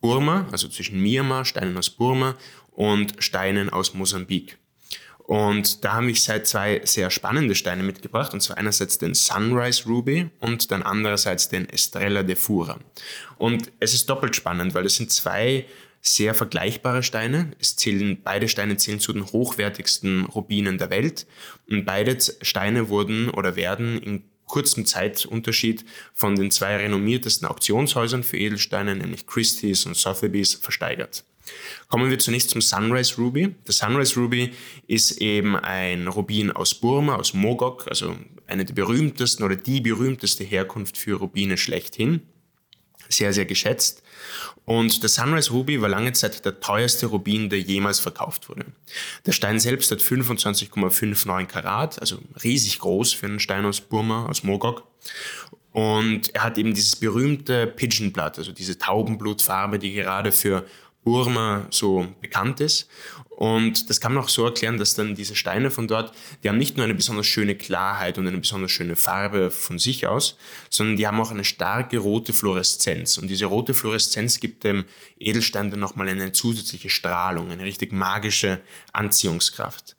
Burma, 0.00 0.46
also 0.52 0.68
zwischen 0.68 1.02
Myanmar, 1.02 1.44
Steinen 1.44 1.76
aus 1.76 1.90
Burma 1.90 2.36
und 2.70 3.14
Steinen 3.18 3.70
aus 3.70 3.94
Mosambik. 3.94 4.58
Und 5.28 5.84
da 5.84 5.92
habe 5.92 6.10
ich 6.10 6.22
seit 6.22 6.46
zwei 6.46 6.80
sehr 6.84 7.10
spannende 7.10 7.54
Steine 7.54 7.82
mitgebracht, 7.82 8.32
und 8.32 8.40
zwar 8.40 8.56
einerseits 8.56 8.96
den 8.96 9.12
Sunrise 9.12 9.84
Ruby 9.86 10.30
und 10.40 10.70
dann 10.70 10.82
andererseits 10.82 11.50
den 11.50 11.68
Estrella 11.68 12.22
de 12.22 12.34
Fura. 12.34 12.78
Und 13.36 13.70
es 13.78 13.92
ist 13.92 14.08
doppelt 14.08 14.34
spannend, 14.36 14.72
weil 14.72 14.86
es 14.86 14.96
sind 14.96 15.12
zwei 15.12 15.66
sehr 16.00 16.34
vergleichbare 16.34 17.02
Steine. 17.02 17.50
Es 17.60 17.76
zählen, 17.76 18.18
beide 18.24 18.48
Steine 18.48 18.78
zählen 18.78 19.00
zu 19.00 19.12
den 19.12 19.26
hochwertigsten 19.26 20.24
Rubinen 20.24 20.78
der 20.78 20.88
Welt. 20.88 21.26
Und 21.68 21.84
beide 21.84 22.16
Steine 22.40 22.88
wurden 22.88 23.28
oder 23.28 23.54
werden 23.54 24.02
in 24.02 24.24
kurzem 24.46 24.86
Zeitunterschied 24.86 25.84
von 26.14 26.36
den 26.36 26.50
zwei 26.50 26.74
renommiertesten 26.76 27.46
Auktionshäusern 27.46 28.24
für 28.24 28.38
Edelsteine, 28.38 28.96
nämlich 28.96 29.26
Christie's 29.26 29.84
und 29.84 29.94
Sotheby's, 29.94 30.54
versteigert. 30.54 31.24
Kommen 31.88 32.10
wir 32.10 32.18
zunächst 32.18 32.50
zum 32.50 32.60
Sunrise 32.60 33.16
Ruby. 33.16 33.54
Der 33.66 33.72
Sunrise 33.74 34.18
Ruby 34.20 34.52
ist 34.86 35.20
eben 35.20 35.56
ein 35.56 36.06
Rubin 36.08 36.50
aus 36.50 36.74
Burma, 36.74 37.16
aus 37.16 37.34
Mogok, 37.34 37.86
also 37.88 38.16
eine 38.46 38.64
der 38.64 38.74
berühmtesten 38.74 39.42
oder 39.42 39.56
die 39.56 39.80
berühmteste 39.80 40.44
Herkunft 40.44 40.98
für 40.98 41.18
Rubine 41.18 41.56
schlechthin. 41.56 42.22
Sehr, 43.08 43.32
sehr 43.32 43.46
geschätzt. 43.46 44.02
Und 44.66 45.02
der 45.02 45.08
Sunrise 45.08 45.50
Ruby 45.50 45.80
war 45.80 45.88
lange 45.88 46.12
Zeit 46.12 46.44
der 46.44 46.60
teuerste 46.60 47.06
Rubin, 47.06 47.48
der 47.48 47.60
jemals 47.60 48.00
verkauft 48.00 48.50
wurde. 48.50 48.66
Der 49.24 49.32
Stein 49.32 49.58
selbst 49.58 49.90
hat 49.90 50.00
25,59 50.00 51.46
Karat, 51.46 51.98
also 52.00 52.18
riesig 52.44 52.78
groß 52.80 53.14
für 53.14 53.26
einen 53.26 53.40
Stein 53.40 53.64
aus 53.64 53.80
Burma, 53.80 54.26
aus 54.26 54.42
Mogok. 54.42 54.86
Und 55.72 56.34
er 56.34 56.42
hat 56.42 56.58
eben 56.58 56.74
dieses 56.74 56.96
berühmte 56.96 57.66
Pigeon 57.66 58.12
Blood, 58.12 58.38
also 58.38 58.52
diese 58.52 58.78
Taubenblutfarbe, 58.78 59.78
die 59.78 59.92
gerade 59.92 60.32
für 60.32 60.66
Burma 61.08 61.66
so 61.70 62.06
bekannt 62.20 62.60
ist. 62.60 62.86
Und 63.30 63.88
das 63.88 63.98
kann 63.98 64.12
man 64.12 64.22
auch 64.22 64.28
so 64.28 64.44
erklären, 64.44 64.76
dass 64.76 64.94
dann 64.94 65.14
diese 65.14 65.34
Steine 65.34 65.70
von 65.70 65.88
dort, 65.88 66.12
die 66.42 66.50
haben 66.50 66.58
nicht 66.58 66.76
nur 66.76 66.84
eine 66.84 66.92
besonders 66.94 67.26
schöne 67.26 67.54
Klarheit 67.54 68.18
und 68.18 68.26
eine 68.26 68.36
besonders 68.36 68.72
schöne 68.72 68.94
Farbe 68.94 69.50
von 69.50 69.78
sich 69.78 70.06
aus, 70.06 70.36
sondern 70.68 70.98
die 70.98 71.06
haben 71.06 71.18
auch 71.18 71.30
eine 71.30 71.44
starke 71.44 71.96
rote 71.96 72.34
Fluoreszenz. 72.34 73.16
Und 73.16 73.28
diese 73.28 73.46
rote 73.46 73.72
Fluoreszenz 73.72 74.38
gibt 74.38 74.64
dem 74.64 74.84
Edelstein 75.18 75.70
dann 75.70 75.80
nochmal 75.80 76.10
eine 76.10 76.32
zusätzliche 76.32 76.90
Strahlung, 76.90 77.50
eine 77.50 77.64
richtig 77.64 77.90
magische 77.90 78.60
Anziehungskraft. 78.92 79.96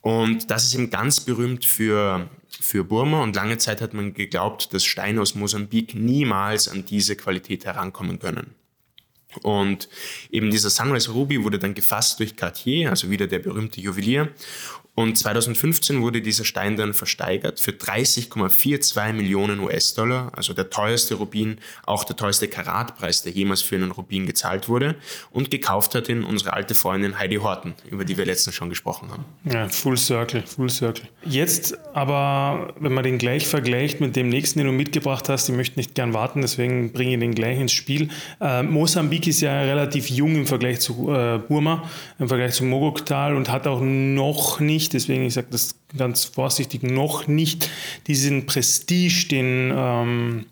Und 0.00 0.52
das 0.52 0.62
ist 0.62 0.74
eben 0.74 0.90
ganz 0.90 1.18
berühmt 1.18 1.64
für, 1.64 2.30
für 2.60 2.84
Burma 2.84 3.24
und 3.24 3.34
lange 3.34 3.58
Zeit 3.58 3.80
hat 3.80 3.94
man 3.94 4.14
geglaubt, 4.14 4.72
dass 4.72 4.84
Steine 4.84 5.22
aus 5.22 5.34
Mosambik 5.34 5.96
niemals 5.96 6.68
an 6.68 6.86
diese 6.86 7.16
Qualität 7.16 7.64
herankommen 7.64 8.20
können. 8.20 8.54
Und 9.42 9.88
eben 10.30 10.50
dieser 10.50 10.70
Sunrise 10.70 11.10
Ruby 11.10 11.42
wurde 11.42 11.58
dann 11.58 11.74
gefasst 11.74 12.20
durch 12.20 12.36
Cartier, 12.36 12.90
also 12.90 13.10
wieder 13.10 13.26
der 13.26 13.38
berühmte 13.38 13.80
Juwelier. 13.80 14.28
Und 14.96 15.18
2015 15.18 16.00
wurde 16.00 16.22
dieser 16.22 16.44
Stein 16.44 16.76
dann 16.76 16.94
versteigert 16.94 17.60
für 17.60 17.72
30,42 17.72 19.12
Millionen 19.12 19.60
US-Dollar, 19.60 20.32
also 20.34 20.54
der 20.54 20.70
teuerste 20.70 21.16
Rubin, 21.16 21.58
auch 21.84 22.04
der 22.04 22.16
teuerste 22.16 22.48
Karatpreis, 22.48 23.22
der 23.22 23.32
jemals 23.32 23.60
für 23.60 23.76
einen 23.76 23.90
Rubin 23.90 24.24
gezahlt 24.24 24.70
wurde. 24.70 24.94
Und 25.30 25.50
gekauft 25.50 25.94
hat 25.94 26.08
ihn 26.08 26.24
unsere 26.24 26.54
alte 26.54 26.74
Freundin 26.74 27.18
Heidi 27.18 27.36
Horten, 27.36 27.74
über 27.90 28.06
die 28.06 28.16
wir 28.16 28.24
letztens 28.24 28.56
schon 28.56 28.70
gesprochen 28.70 29.10
haben. 29.10 29.26
Ja, 29.44 29.68
Full 29.68 29.98
Circle, 29.98 30.42
Full 30.46 30.70
Circle. 30.70 31.06
Jetzt 31.26 31.76
aber, 31.94 32.72
wenn 32.80 32.94
man 32.94 33.04
den 33.04 33.18
gleich 33.18 33.46
vergleicht 33.46 34.00
mit 34.00 34.16
dem 34.16 34.30
nächsten, 34.30 34.60
den 34.60 34.66
du 34.66 34.72
mitgebracht 34.72 35.28
hast, 35.28 35.46
ich 35.50 35.54
möchte 35.54 35.78
nicht 35.78 35.94
gern 35.94 36.14
warten, 36.14 36.40
deswegen 36.40 36.92
bringe 36.92 37.12
ich 37.12 37.20
den 37.20 37.34
gleich 37.34 37.60
ins 37.60 37.72
Spiel. 37.72 38.08
Äh, 38.40 38.62
Mosambik 38.62 39.26
ist 39.26 39.42
ja 39.42 39.60
relativ 39.60 40.08
jung 40.08 40.36
im 40.36 40.46
Vergleich 40.46 40.80
zu 40.80 41.12
äh, 41.12 41.38
Burma, 41.46 41.82
im 42.18 42.28
Vergleich 42.28 42.54
zum 42.54 42.70
Mogoktal 42.70 43.36
und 43.36 43.50
hat 43.50 43.66
auch 43.66 43.82
noch 43.82 44.58
nicht 44.58 44.85
nicht, 44.86 44.92
deswegen 44.92 45.24
ich 45.24 45.34
sage 45.34 45.48
das 45.50 45.74
ganz 45.96 46.24
vorsichtig, 46.24 46.82
noch 46.82 47.26
nicht 47.26 47.68
diesen 48.06 48.46
Prestige, 48.46 49.26
den, 49.28 49.72
ähm, 49.74 50.46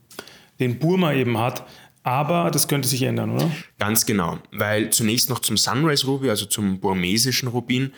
den 0.59 0.79
Burma 0.79 1.13
eben 1.13 1.39
hat. 1.39 1.67
Aber 2.03 2.51
das 2.51 2.69
könnte 2.69 2.87
sich 2.87 3.03
ändern, 3.03 3.31
oder? 3.31 3.51
Ganz 3.79 4.05
genau, 4.05 4.39
weil 4.53 4.91
zunächst 4.91 5.31
noch 5.31 5.39
zum 5.39 5.57
Sunrise 5.57 6.07
Ruby, 6.07 6.29
also 6.29 6.45
zum 6.45 6.79
burmesischen 6.79 7.49
Rubin. 7.49 7.93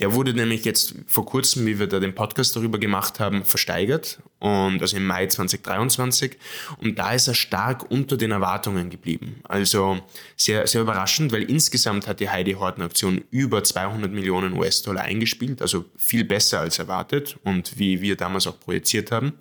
Der 0.00 0.14
wurde 0.14 0.32
nämlich 0.32 0.64
jetzt 0.64 0.94
vor 1.06 1.26
kurzem, 1.26 1.66
wie 1.66 1.78
wir 1.78 1.86
da 1.86 2.00
den 2.00 2.14
Podcast 2.14 2.56
darüber 2.56 2.78
gemacht 2.78 3.20
haben, 3.20 3.44
versteigert 3.44 4.18
und 4.38 4.80
also 4.80 4.96
im 4.96 5.06
Mai 5.06 5.26
2023 5.26 6.38
und 6.78 6.98
da 6.98 7.12
ist 7.12 7.28
er 7.28 7.34
stark 7.34 7.90
unter 7.90 8.16
den 8.16 8.30
Erwartungen 8.30 8.88
geblieben. 8.88 9.36
Also 9.44 10.00
sehr 10.36 10.66
sehr 10.66 10.80
überraschend, 10.80 11.32
weil 11.32 11.42
insgesamt 11.42 12.08
hat 12.08 12.20
die 12.20 12.30
Heidi 12.30 12.52
Horton 12.52 12.84
Auktion 12.84 13.22
über 13.30 13.62
200 13.62 14.10
Millionen 14.10 14.54
US-Dollar 14.54 15.02
eingespielt, 15.02 15.60
also 15.60 15.84
viel 15.98 16.24
besser 16.24 16.60
als 16.60 16.78
erwartet 16.78 17.36
und 17.44 17.78
wie 17.78 18.00
wir 18.00 18.16
damals 18.16 18.46
auch 18.46 18.58
projiziert 18.58 19.12
haben. 19.12 19.34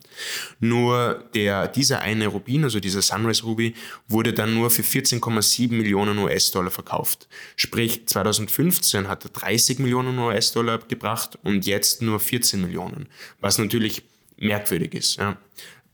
Nur 0.60 1.24
der 1.34 1.70
dieser 1.70 2.02
eine 2.02 2.28
Rubin, 2.28 2.66
also 2.66 2.82
dieser 2.82 3.02
Sunrise 3.02 3.44
Ruby, 3.44 3.76
wurde 4.10 4.34
dann 4.34 4.54
nur 4.54 4.70
für 4.70 4.82
14,7 4.82 5.72
Millionen 5.72 6.18
US-Dollar 6.18 6.72
verkauft. 6.72 7.30
Sprich 7.56 8.06
2015 8.06 9.08
hat 9.08 9.24
er 9.24 9.30
30 9.30 9.80
Millionen 9.80 10.20
US-Dollar 10.20 10.49
gebracht 10.54 11.38
und 11.44 11.66
jetzt 11.66 12.02
nur 12.02 12.20
14 12.20 12.62
Millionen, 12.62 13.08
was 13.40 13.58
natürlich 13.58 14.04
merkwürdig 14.38 14.94
ist. 14.94 15.18
Ja. 15.18 15.38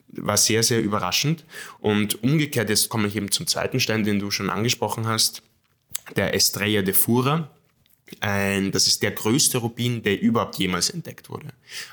War 0.10 0.38
sehr, 0.38 0.63
sehr 0.63 0.82
überraschend. 0.82 1.44
Und 1.80 2.24
umgekehrt, 2.24 2.70
jetzt 2.70 2.89
komme 2.89 3.08
ich 3.08 3.15
eben 3.15 3.32
zum 3.32 3.48
zweiten 3.48 3.80
Stein, 3.80 4.04
den 4.04 4.20
du 4.20 4.32
schon 4.32 4.50
angesprochen 4.50 5.08
hast, 5.08 5.41
der 6.15 6.34
Estrella 6.34 6.82
de 6.82 6.94
Fura. 6.94 7.50
Ein, 8.20 8.72
das 8.72 8.86
ist 8.86 9.02
der 9.02 9.12
größte 9.12 9.58
Rubin, 9.58 10.04
der 10.04 10.22
überhaupt 10.22 10.58
jemals 10.58 10.91
entdeckt 10.91 11.30
wurde. 11.30 11.48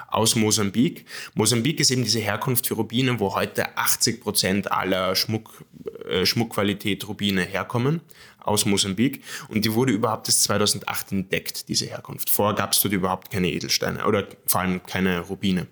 Aus 0.09 0.37
Mosambik. 0.37 1.07
Mosambik 1.35 1.81
ist 1.81 1.90
eben 1.90 2.05
diese 2.05 2.20
Herkunft 2.20 2.66
für 2.66 2.75
Rubine, 2.75 3.18
wo 3.18 3.35
heute 3.35 3.79
80 3.79 4.20
Prozent 4.20 4.70
aller 4.70 5.16
Schmuck, 5.16 5.64
äh, 6.07 6.27
Schmuckqualität 6.27 7.09
Rubine 7.09 7.42
herkommen. 7.42 8.03
Aus 8.44 8.64
Mosambik. 8.66 9.22
Und 9.48 9.64
die 9.64 9.74
wurde 9.74 9.92
überhaupt 9.92 10.28
erst 10.28 10.44
2008 10.44 11.12
entdeckt, 11.12 11.68
diese 11.68 11.87
Herkunft. 11.87 12.31
Vorher 12.31 12.55
gab 12.55 12.72
es 12.72 12.81
dort 12.81 12.94
überhaupt 12.94 13.31
keine 13.31 13.50
Edelsteine 13.50 14.05
oder 14.05 14.26
vor 14.46 14.61
allem 14.62 14.83
keine 14.83 15.20
Rubine. 15.20 15.66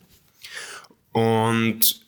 Und 1.13 2.01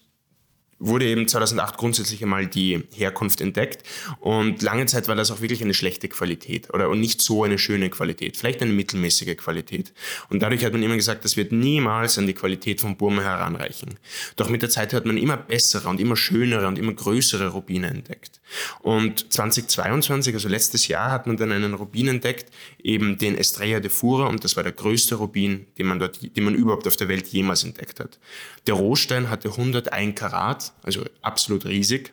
wurde 0.83 1.07
eben 1.07 1.29
2008 1.29 1.77
grundsätzlich 1.77 2.23
einmal 2.23 2.47
die 2.47 2.85
Herkunft 2.95 3.41
entdeckt 3.41 3.87
und 4.21 4.63
lange 4.63 4.87
Zeit 4.87 5.09
war 5.09 5.15
das 5.15 5.31
auch 5.31 5.41
wirklich 5.41 5.63
eine 5.63 5.75
schlechte 5.75 6.09
Qualität 6.09 6.73
oder 6.75 6.89
und 6.91 7.01
nicht 7.01 7.23
so 7.23 7.45
eine 7.45 7.59
schöne 7.59 7.89
Qualität, 7.89 8.37
vielleicht 8.37 8.63
eine 8.63 8.73
mittelmäßige 8.73 9.37
Qualität. 9.37 9.93
Und 10.29 10.43
dadurch 10.43 10.65
hat 10.65 10.73
man 10.73 10.83
immer 10.83 10.97
gesagt, 10.97 11.25
das 11.25 11.37
wird 11.37 11.53
niemals 11.53 12.19
an 12.19 12.27
die 12.27 12.35
Qualität 12.35 12.81
von 12.81 12.97
Burma 12.97 13.23
heranreichen. 13.23 13.99
Doch 14.37 14.49
mit 14.49 14.63
der 14.63 14.71
Zeit 14.71 14.93
hat 14.93 15.07
man 15.07 15.17
immer 15.17 15.37
bessere 15.37 15.89
und 15.89 16.01
immer 16.01 16.17
schönere 16.17 16.67
und 16.67 16.79
immer 16.79 16.93
größere 16.93 17.49
Rubine 17.49 17.89
entdeckt. 17.89 18.41
Und 18.81 19.33
2022, 19.33 20.35
also 20.35 20.49
letztes 20.49 20.89
Jahr, 20.89 21.11
hat 21.11 21.27
man 21.27 21.37
dann 21.37 21.53
einen 21.53 21.75
Rubin 21.75 22.09
entdeckt, 22.09 22.53
eben 22.83 23.19
den 23.19 23.37
Estrella 23.37 23.81
de 23.81 23.91
Fura 23.91 24.27
und 24.27 24.45
das 24.45 24.57
war 24.57 24.63
der 24.63 24.73
größte 24.73 25.15
Rubin, 25.15 25.67
den 25.79 25.87
man 25.87 25.99
dort, 25.99 26.37
den 26.37 26.45
man 26.45 26.55
überhaupt 26.55 26.87
auf 26.87 26.97
der 26.97 27.09
Welt 27.09 27.29
jemals 27.29 27.65
entdeckt 27.65 28.01
hat. 28.01 28.19
Der 28.67 28.75
Rohstein 28.75 29.31
hatte 29.31 29.51
101 29.51 30.19
Karat, 30.19 30.72
also 30.83 31.05
absolut 31.21 31.65
riesig. 31.65 32.13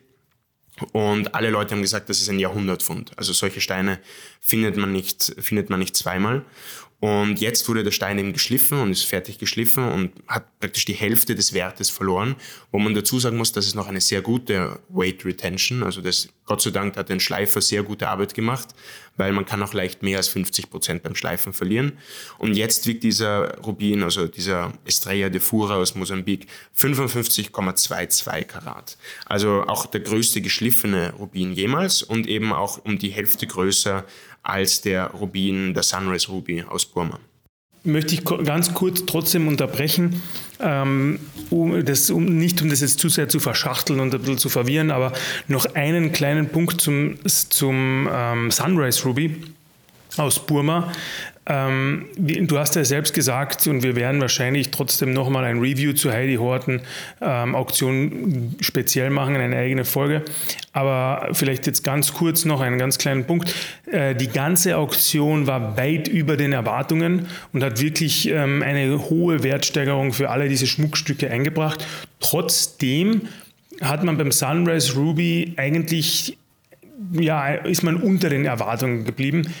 Und 0.92 1.34
alle 1.34 1.50
Leute 1.50 1.74
haben 1.74 1.82
gesagt, 1.82 2.08
das 2.08 2.20
ist 2.20 2.30
ein 2.30 2.38
Jahrhundertfund. 2.38 3.12
Also 3.16 3.32
solche 3.32 3.60
Steine 3.60 4.00
findet 4.40 4.76
man 4.76 4.92
nicht, 4.92 5.34
findet 5.38 5.68
man 5.68 5.78
nicht 5.78 5.96
zweimal. 5.96 6.44
Und 7.00 7.40
jetzt 7.40 7.66
wurde 7.66 7.82
der 7.82 7.92
Stein 7.92 8.18
eben 8.18 8.34
geschliffen 8.34 8.78
und 8.78 8.90
ist 8.90 9.04
fertig 9.04 9.38
geschliffen 9.38 9.88
und 9.88 10.12
hat 10.28 10.58
praktisch 10.60 10.84
die 10.84 10.92
Hälfte 10.92 11.34
des 11.34 11.54
Wertes 11.54 11.88
verloren, 11.88 12.36
wo 12.72 12.78
man 12.78 12.94
dazu 12.94 13.18
sagen 13.18 13.38
muss, 13.38 13.52
dass 13.52 13.66
es 13.66 13.74
noch 13.74 13.88
eine 13.88 14.02
sehr 14.02 14.20
gute 14.20 14.78
Weight 14.90 15.24
Retention, 15.24 15.82
also 15.82 16.02
das, 16.02 16.28
Gott 16.44 16.60
sei 16.60 16.70
Dank 16.70 16.98
hat 16.98 17.10
ein 17.10 17.20
Schleifer 17.20 17.62
sehr 17.62 17.82
gute 17.84 18.08
Arbeit 18.08 18.34
gemacht, 18.34 18.68
weil 19.16 19.32
man 19.32 19.46
kann 19.46 19.62
auch 19.62 19.72
leicht 19.72 20.02
mehr 20.02 20.18
als 20.18 20.28
50 20.28 20.68
Prozent 20.68 21.02
beim 21.02 21.14
Schleifen 21.14 21.54
verlieren. 21.54 21.92
Und 22.38 22.54
jetzt 22.54 22.86
wiegt 22.86 23.02
dieser 23.02 23.58
Rubin, 23.60 24.02
also 24.02 24.26
dieser 24.26 24.72
Estrella 24.84 25.30
de 25.30 25.40
Fura 25.40 25.76
aus 25.76 25.94
Mosambik, 25.94 26.48
55,22 26.76 28.44
Karat. 28.44 28.98
Also 29.24 29.64
auch 29.66 29.86
der 29.86 30.00
größte 30.00 30.42
geschliffene 30.42 31.14
Rubin 31.14 31.52
jemals 31.52 32.02
und 32.02 32.26
eben 32.26 32.52
auch 32.52 32.84
um 32.84 32.98
die 32.98 33.10
Hälfte 33.10 33.46
größer 33.46 34.04
als 34.42 34.80
der 34.80 35.08
Rubin, 35.08 35.74
der 35.74 35.82
Sunrise 35.82 36.28
Ruby 36.28 36.64
aus 36.68 36.86
Burma. 36.86 37.18
Möchte 37.82 38.14
ich 38.14 38.24
ganz 38.24 38.74
kurz 38.74 39.06
trotzdem 39.06 39.48
unterbrechen, 39.48 40.22
ähm, 40.60 41.18
um 41.48 41.82
das, 41.84 42.10
um, 42.10 42.26
nicht 42.26 42.60
um 42.60 42.68
das 42.68 42.82
jetzt 42.82 42.98
zu 42.98 43.08
sehr 43.08 43.28
zu 43.28 43.40
verschachteln 43.40 44.00
und 44.00 44.14
ein 44.14 44.20
bisschen 44.20 44.36
zu 44.36 44.50
verwirren, 44.50 44.90
aber 44.90 45.12
noch 45.48 45.74
einen 45.74 46.12
kleinen 46.12 46.50
Punkt 46.50 46.80
zum, 46.80 47.16
zum 47.26 48.08
ähm, 48.12 48.50
Sunrise 48.50 49.04
Ruby 49.04 49.42
aus 50.18 50.44
Burma. 50.44 50.92
Ähm, 51.50 52.06
du 52.16 52.58
hast 52.58 52.76
ja 52.76 52.84
selbst 52.84 53.12
gesagt, 53.12 53.66
und 53.66 53.82
wir 53.82 53.96
werden 53.96 54.20
wahrscheinlich 54.20 54.70
trotzdem 54.70 55.12
nochmal 55.12 55.44
ein 55.44 55.58
Review 55.58 55.92
zu 55.92 56.12
Heidi 56.12 56.36
Horton 56.36 56.80
ähm, 57.20 57.56
Auktion 57.56 58.54
speziell 58.60 59.10
machen, 59.10 59.34
eine 59.34 59.56
eigene 59.56 59.84
Folge. 59.84 60.22
Aber 60.72 61.30
vielleicht 61.32 61.66
jetzt 61.66 61.82
ganz 61.82 62.14
kurz 62.14 62.44
noch 62.44 62.60
einen 62.60 62.78
ganz 62.78 62.98
kleinen 62.98 63.24
Punkt. 63.24 63.52
Äh, 63.90 64.14
die 64.14 64.28
ganze 64.28 64.76
Auktion 64.76 65.48
war 65.48 65.76
weit 65.76 66.06
über 66.06 66.36
den 66.36 66.52
Erwartungen 66.52 67.26
und 67.52 67.64
hat 67.64 67.80
wirklich 67.80 68.28
ähm, 68.28 68.62
eine 68.62 69.10
hohe 69.10 69.42
Wertsteigerung 69.42 70.12
für 70.12 70.30
alle 70.30 70.48
diese 70.48 70.68
Schmuckstücke 70.68 71.28
eingebracht. 71.28 71.84
Trotzdem 72.20 73.22
hat 73.80 74.04
man 74.04 74.16
beim 74.16 74.30
Sunrise 74.30 74.94
Ruby 74.94 75.54
eigentlich 75.56 76.36
ja, 77.12 77.54
ist 77.54 77.82
man 77.82 77.96
unter 77.96 78.28
den 78.28 78.44
Erwartungen 78.44 79.04
geblieben. 79.04 79.52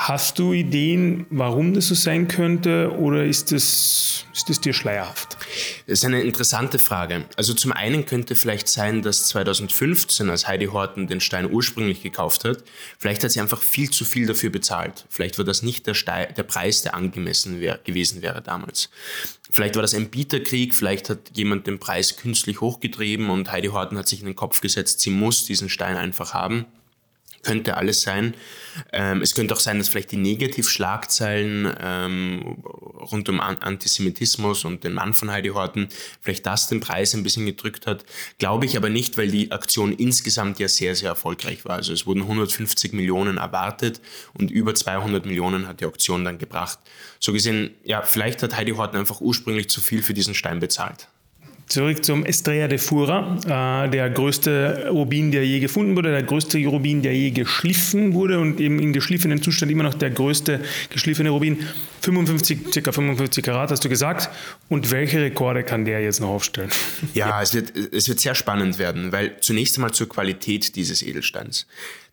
Hast 0.00 0.38
du 0.38 0.52
Ideen, 0.52 1.26
warum 1.28 1.74
das 1.74 1.88
so 1.88 1.94
sein 1.96 2.28
könnte 2.28 2.96
oder 2.96 3.24
ist 3.24 3.50
das, 3.50 4.26
ist 4.32 4.48
das 4.48 4.60
dir 4.60 4.72
schleierhaft? 4.72 5.36
Das 5.88 5.98
ist 5.98 6.04
eine 6.04 6.22
interessante 6.22 6.78
Frage. 6.78 7.24
Also 7.34 7.52
zum 7.52 7.72
einen 7.72 8.06
könnte 8.06 8.36
vielleicht 8.36 8.68
sein, 8.68 9.02
dass 9.02 9.26
2015, 9.26 10.30
als 10.30 10.46
Heidi 10.46 10.66
Horton 10.66 11.08
den 11.08 11.20
Stein 11.20 11.52
ursprünglich 11.52 12.00
gekauft 12.00 12.44
hat, 12.44 12.62
vielleicht 12.96 13.24
hat 13.24 13.32
sie 13.32 13.40
einfach 13.40 13.60
viel 13.60 13.90
zu 13.90 14.04
viel 14.04 14.28
dafür 14.28 14.50
bezahlt. 14.50 15.04
Vielleicht 15.10 15.36
war 15.36 15.44
das 15.44 15.64
nicht 15.64 15.88
der, 15.88 15.94
Stein, 15.94 16.32
der 16.36 16.44
Preis, 16.44 16.82
der 16.82 16.94
angemessen 16.94 17.58
wär, 17.58 17.80
gewesen 17.82 18.22
wäre 18.22 18.40
damals. 18.40 18.90
Vielleicht 19.50 19.74
war 19.74 19.82
das 19.82 19.94
ein 19.94 20.10
Bieterkrieg, 20.10 20.74
vielleicht 20.74 21.10
hat 21.10 21.18
jemand 21.34 21.66
den 21.66 21.80
Preis 21.80 22.16
künstlich 22.16 22.60
hochgetrieben 22.60 23.30
und 23.30 23.50
Heidi 23.50 23.66
Horton 23.66 23.98
hat 23.98 24.06
sich 24.06 24.20
in 24.20 24.26
den 24.26 24.36
Kopf 24.36 24.60
gesetzt, 24.60 25.00
sie 25.00 25.10
muss 25.10 25.44
diesen 25.44 25.68
Stein 25.68 25.96
einfach 25.96 26.34
haben 26.34 26.66
könnte 27.42 27.76
alles 27.76 28.02
sein. 28.02 28.34
Ähm, 28.92 29.22
es 29.22 29.34
könnte 29.34 29.54
auch 29.54 29.60
sein, 29.60 29.78
dass 29.78 29.88
vielleicht 29.88 30.12
die 30.12 30.16
Negativschlagzeilen 30.16 31.74
ähm, 31.80 32.62
rund 32.64 33.28
um 33.28 33.40
Antisemitismus 33.40 34.64
und 34.64 34.84
den 34.84 34.92
Mann 34.92 35.14
von 35.14 35.30
Heidi 35.30 35.48
Horten 35.48 35.88
vielleicht 36.20 36.46
das 36.46 36.68
den 36.68 36.80
Preis 36.80 37.14
ein 37.14 37.22
bisschen 37.22 37.46
gedrückt 37.46 37.86
hat. 37.86 38.04
Glaube 38.38 38.66
ich 38.66 38.76
aber 38.76 38.88
nicht, 38.88 39.16
weil 39.16 39.30
die 39.30 39.50
Aktion 39.52 39.92
insgesamt 39.92 40.58
ja 40.58 40.68
sehr, 40.68 40.94
sehr 40.94 41.10
erfolgreich 41.10 41.64
war. 41.64 41.76
Also 41.76 41.92
es 41.92 42.06
wurden 42.06 42.22
150 42.22 42.92
Millionen 42.92 43.38
erwartet 43.38 44.00
und 44.34 44.50
über 44.50 44.74
200 44.74 45.26
Millionen 45.26 45.66
hat 45.66 45.80
die 45.80 45.86
Auktion 45.86 46.24
dann 46.24 46.38
gebracht. 46.38 46.78
So 47.18 47.32
gesehen, 47.32 47.70
ja, 47.84 48.02
vielleicht 48.02 48.42
hat 48.42 48.56
Heidi 48.56 48.72
Horten 48.72 48.98
einfach 48.98 49.20
ursprünglich 49.20 49.68
zu 49.70 49.80
viel 49.80 50.02
für 50.02 50.14
diesen 50.14 50.34
Stein 50.34 50.60
bezahlt. 50.60 51.08
Zurück 51.68 52.02
zum 52.02 52.24
Estrella 52.24 52.66
de 52.66 52.78
Fura, 52.78 53.84
äh, 53.84 53.90
der 53.90 54.08
größte 54.08 54.88
Rubin, 54.90 55.30
der 55.30 55.44
je 55.44 55.60
gefunden 55.60 55.96
wurde, 55.96 56.10
der 56.10 56.22
größte 56.22 56.58
Rubin, 56.66 57.02
der 57.02 57.14
je 57.14 57.30
geschliffen 57.30 58.14
wurde 58.14 58.40
und 58.40 58.58
eben 58.58 58.78
in 58.78 58.94
geschliffenen 58.94 59.42
Zustand 59.42 59.70
immer 59.70 59.82
noch 59.82 59.94
der 59.94 60.10
größte 60.10 60.60
geschliffene 60.88 61.28
Rubin. 61.28 61.58
55, 62.00 62.70
ca. 62.82 62.92
55 62.92 63.44
Karat 63.44 63.70
hast 63.70 63.84
du 63.84 63.90
gesagt. 63.90 64.30
Und 64.70 64.90
welche 64.90 65.20
Rekorde 65.20 65.62
kann 65.62 65.84
der 65.84 66.00
jetzt 66.00 66.20
noch 66.20 66.28
aufstellen? 66.28 66.70
Ja, 67.12 67.42
es 67.42 67.52
wird, 67.52 67.76
es 67.76 68.08
wird 68.08 68.20
sehr 68.20 68.34
spannend 68.34 68.78
werden, 68.78 69.12
weil 69.12 69.36
zunächst 69.40 69.76
einmal 69.76 69.92
zur 69.92 70.08
Qualität 70.08 70.74
dieses 70.74 71.02
Edelsteins. 71.02 71.66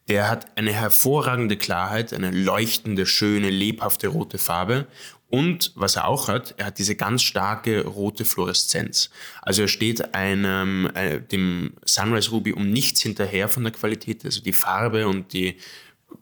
Der 0.07 0.29
hat 0.29 0.57
eine 0.57 0.71
hervorragende 0.71 1.57
Klarheit, 1.57 2.13
eine 2.13 2.29
leuchtende, 2.29 3.05
schöne, 3.05 3.49
lebhafte 3.49 4.07
rote 4.09 4.37
Farbe 4.37 4.85
und 5.29 5.71
was 5.75 5.95
er 5.95 6.07
auch 6.07 6.27
hat, 6.27 6.53
er 6.57 6.67
hat 6.67 6.77
diese 6.79 6.95
ganz 6.95 7.23
starke 7.23 7.85
rote 7.85 8.25
Fluoreszenz. 8.25 9.09
Also 9.41 9.63
er 9.63 9.67
steht 9.67 10.13
einem, 10.13 10.89
äh, 10.93 11.19
dem 11.19 11.73
Sunrise 11.83 12.29
Ruby 12.29 12.53
um 12.53 12.69
nichts 12.69 13.01
hinterher 13.01 13.49
von 13.49 13.63
der 13.63 13.73
Qualität. 13.73 14.23
Also 14.23 14.41
die 14.41 14.53
Farbe 14.53 15.07
und 15.07 15.33
die, 15.33 15.57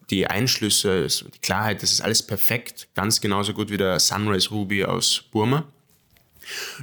die 0.09 0.27
Einschlüsse, 0.27 1.07
die 1.07 1.39
Klarheit, 1.39 1.83
das 1.83 1.91
ist 1.91 2.01
alles 2.01 2.23
perfekt. 2.23 2.87
Ganz 2.95 3.19
genauso 3.19 3.53
gut 3.53 3.69
wie 3.69 3.77
der 3.77 3.99
Sunrise 3.99 4.49
Ruby 4.49 4.85
aus 4.85 5.23
Burma. 5.31 5.65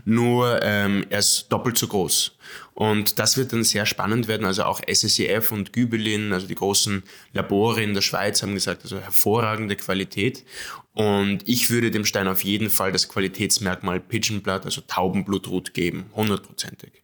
Nur 0.04 0.60
ähm, 0.62 1.06
er 1.10 1.18
ist 1.18 1.48
doppelt 1.48 1.78
so 1.78 1.88
groß. 1.88 2.32
Und 2.80 3.18
das 3.18 3.36
wird 3.36 3.52
dann 3.52 3.62
sehr 3.62 3.84
spannend 3.84 4.26
werden. 4.26 4.46
Also 4.46 4.64
auch 4.64 4.80
SSEF 4.90 5.52
und 5.52 5.74
Gübelin, 5.74 6.32
also 6.32 6.46
die 6.46 6.54
großen 6.54 7.02
Labore 7.34 7.82
in 7.82 7.92
der 7.92 8.00
Schweiz, 8.00 8.42
haben 8.42 8.54
gesagt, 8.54 8.84
also 8.84 8.98
hervorragende 8.98 9.76
Qualität. 9.76 10.46
Und 10.94 11.46
ich 11.46 11.68
würde 11.68 11.90
dem 11.90 12.06
Stein 12.06 12.26
auf 12.26 12.42
jeden 12.42 12.70
Fall 12.70 12.90
das 12.90 13.10
Qualitätsmerkmal 13.10 14.00
Pigeon 14.00 14.40
Blood, 14.40 14.64
also 14.64 14.80
Taubenblutrot 14.80 15.74
geben, 15.74 16.06
hundertprozentig. 16.16 17.02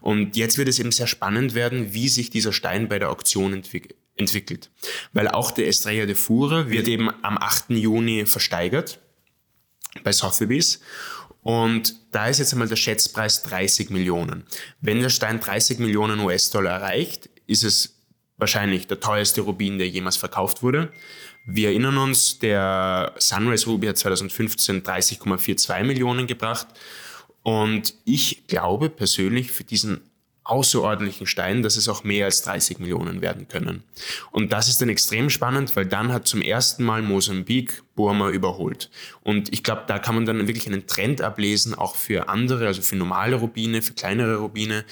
Und 0.00 0.36
jetzt 0.36 0.58
wird 0.58 0.68
es 0.68 0.78
eben 0.78 0.92
sehr 0.92 1.08
spannend 1.08 1.54
werden, 1.54 1.92
wie 1.92 2.08
sich 2.08 2.30
dieser 2.30 2.52
Stein 2.52 2.88
bei 2.88 3.00
der 3.00 3.10
Auktion 3.10 3.52
entwickelt 3.52 3.96
entwickelt. 4.18 4.70
Weil 5.12 5.28
auch 5.28 5.50
der 5.50 5.66
Estrella 5.66 6.06
de 6.06 6.14
Fura 6.14 6.70
wird 6.70 6.86
eben 6.86 7.10
am 7.22 7.36
8. 7.36 7.70
Juni 7.70 8.24
versteigert 8.24 9.00
bei 10.04 10.12
Sotheby's. 10.12 10.80
Und 11.46 11.94
da 12.10 12.26
ist 12.26 12.40
jetzt 12.40 12.52
einmal 12.54 12.66
der 12.66 12.74
Schätzpreis 12.74 13.44
30 13.44 13.90
Millionen. 13.90 14.42
Wenn 14.80 15.00
der 15.00 15.10
Stein 15.10 15.38
30 15.38 15.78
Millionen 15.78 16.18
US-Dollar 16.18 16.80
erreicht, 16.80 17.30
ist 17.46 17.62
es 17.62 18.00
wahrscheinlich 18.36 18.88
der 18.88 18.98
teuerste 18.98 19.42
Rubin, 19.42 19.78
der 19.78 19.88
jemals 19.88 20.16
verkauft 20.16 20.64
wurde. 20.64 20.92
Wir 21.46 21.68
erinnern 21.68 21.98
uns, 21.98 22.40
der 22.40 23.14
Sunrise 23.18 23.66
Ruby 23.66 23.86
hat 23.86 23.96
2015 23.96 24.82
30,42 24.82 25.84
Millionen 25.84 26.26
gebracht. 26.26 26.66
Und 27.44 27.94
ich 28.04 28.48
glaube 28.48 28.90
persönlich 28.90 29.52
für 29.52 29.62
diesen 29.62 30.00
außerordentlichen 30.48 31.26
Stein, 31.26 31.62
dass 31.62 31.76
es 31.76 31.88
auch 31.88 32.04
mehr 32.04 32.26
als 32.26 32.42
30 32.42 32.78
Millionen 32.78 33.20
werden 33.20 33.48
können. 33.48 33.82
Und 34.30 34.52
das 34.52 34.68
ist 34.68 34.80
dann 34.80 34.88
extrem 34.88 35.30
spannend, 35.30 35.74
weil 35.76 35.86
dann 35.86 36.12
hat 36.12 36.26
zum 36.26 36.40
ersten 36.40 36.84
Mal 36.84 37.02
Mosambik 37.02 37.82
Burma 37.94 38.30
überholt. 38.30 38.90
Und 39.22 39.52
ich 39.52 39.62
glaube, 39.62 39.84
da 39.86 39.98
kann 39.98 40.14
man 40.14 40.26
dann 40.26 40.46
wirklich 40.46 40.66
einen 40.66 40.86
Trend 40.86 41.22
ablesen, 41.22 41.74
auch 41.74 41.96
für 41.96 42.28
andere, 42.28 42.66
also 42.66 42.82
für 42.82 42.96
normale 42.96 43.36
Rubine, 43.36 43.82
für 43.82 43.94
kleinere 43.94 44.36
Rubine, 44.36 44.84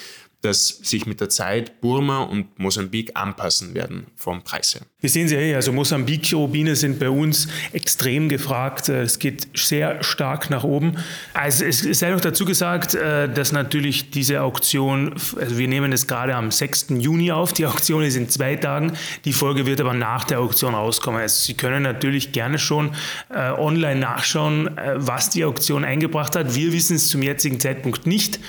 dass 0.45 0.69
sich 0.69 1.07
mit 1.07 1.21
der 1.21 1.31
Zeit 1.31 1.81
Burma 1.81 2.23
und 2.23 2.59
Mosambik 2.59 3.13
anpassen 3.15 3.75
werden 3.75 4.07
vom 4.15 4.43
Preis 4.43 4.75
her. 4.75 4.83
Wir 5.01 5.11
sehen 5.11 5.29
sie 5.29 5.37
eh, 5.37 5.55
also 5.55 5.73
Mosambik-Rubine 5.73 6.77
sind 6.77 6.99
bei 6.99 7.09
uns 7.09 7.49
extrem 7.73 8.29
gefragt. 8.29 8.89
Es 8.89 9.19
geht 9.19 9.49
sehr 9.55 10.03
stark 10.03 10.51
nach 10.51 10.65
oben. 10.65 10.97
Also 11.33 11.65
es 11.65 11.81
sei 11.81 12.11
noch 12.11 12.21
dazu 12.21 12.45
gesagt, 12.45 12.95
äh, 12.95 13.29
dass 13.33 13.53
natürlich 13.53 14.11
diese 14.11 14.43
Auktion, 14.43 15.15
also 15.39 15.59
wir 15.59 15.69
nehmen 15.69 15.93
es 15.93 16.07
gerade 16.07 16.35
am 16.35 16.51
6. 16.51 16.87
Juni 16.99 17.33
auf, 17.33 17.53
die 17.53 17.67
Auktion 17.67 18.03
ist 18.03 18.17
in 18.17 18.29
zwei 18.29 18.57
Tagen, 18.57 18.93
die 19.25 19.33
Folge 19.33 19.67
wird 19.67 19.81
aber 19.81 19.95
nach 19.95 20.25
der 20.25 20.41
Auktion 20.41 20.75
rauskommen. 20.75 21.21
Also 21.21 21.43
Sie 21.43 21.55
können 21.55 21.83
natürlich 21.83 22.33
gerne 22.33 22.59
schon 22.59 22.95
äh, 23.31 23.51
online 23.51 24.01
nachschauen, 24.01 24.77
äh, 24.77 24.95
was 24.97 25.31
die 25.31 25.45
Auktion 25.45 25.85
eingebracht 25.85 26.37
hat. 26.37 26.55
Wir 26.55 26.73
wissen 26.73 26.97
es 26.97 27.09
zum 27.09 27.23
jetzigen 27.23 27.61
Zeitpunkt 27.61 28.07
nicht. 28.07 28.41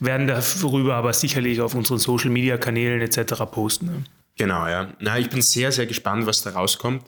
Werden 0.00 0.26
darüber 0.26 0.94
aber 0.94 1.12
sicherlich 1.12 1.60
auf 1.60 1.74
unseren 1.74 1.98
Social 1.98 2.30
Media 2.30 2.56
Kanälen 2.56 3.00
etc. 3.00 3.34
posten. 3.50 3.86
Ne? 3.86 4.04
Genau, 4.36 4.66
ja. 4.68 4.92
Na, 5.00 5.18
ich 5.18 5.28
bin 5.28 5.42
sehr, 5.42 5.72
sehr 5.72 5.86
gespannt, 5.86 6.26
was 6.26 6.42
da 6.42 6.50
rauskommt. 6.50 7.04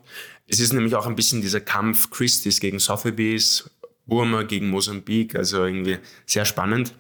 Es 0.49 0.59
ist 0.59 0.73
nämlich 0.73 0.97
auch 0.97 1.07
ein 1.07 1.15
bisschen 1.15 1.41
dieser 1.41 1.61
Kampf 1.61 2.11
Christis 2.11 2.59
gegen 2.59 2.81
Sotheby's, 2.81 3.71
Burma 4.07 4.43
gegen 4.43 4.69
Mosambik, 4.69 5.37
also 5.37 5.65
irgendwie 5.65 5.99
sehr 6.27 6.45
spannend. 6.45 6.93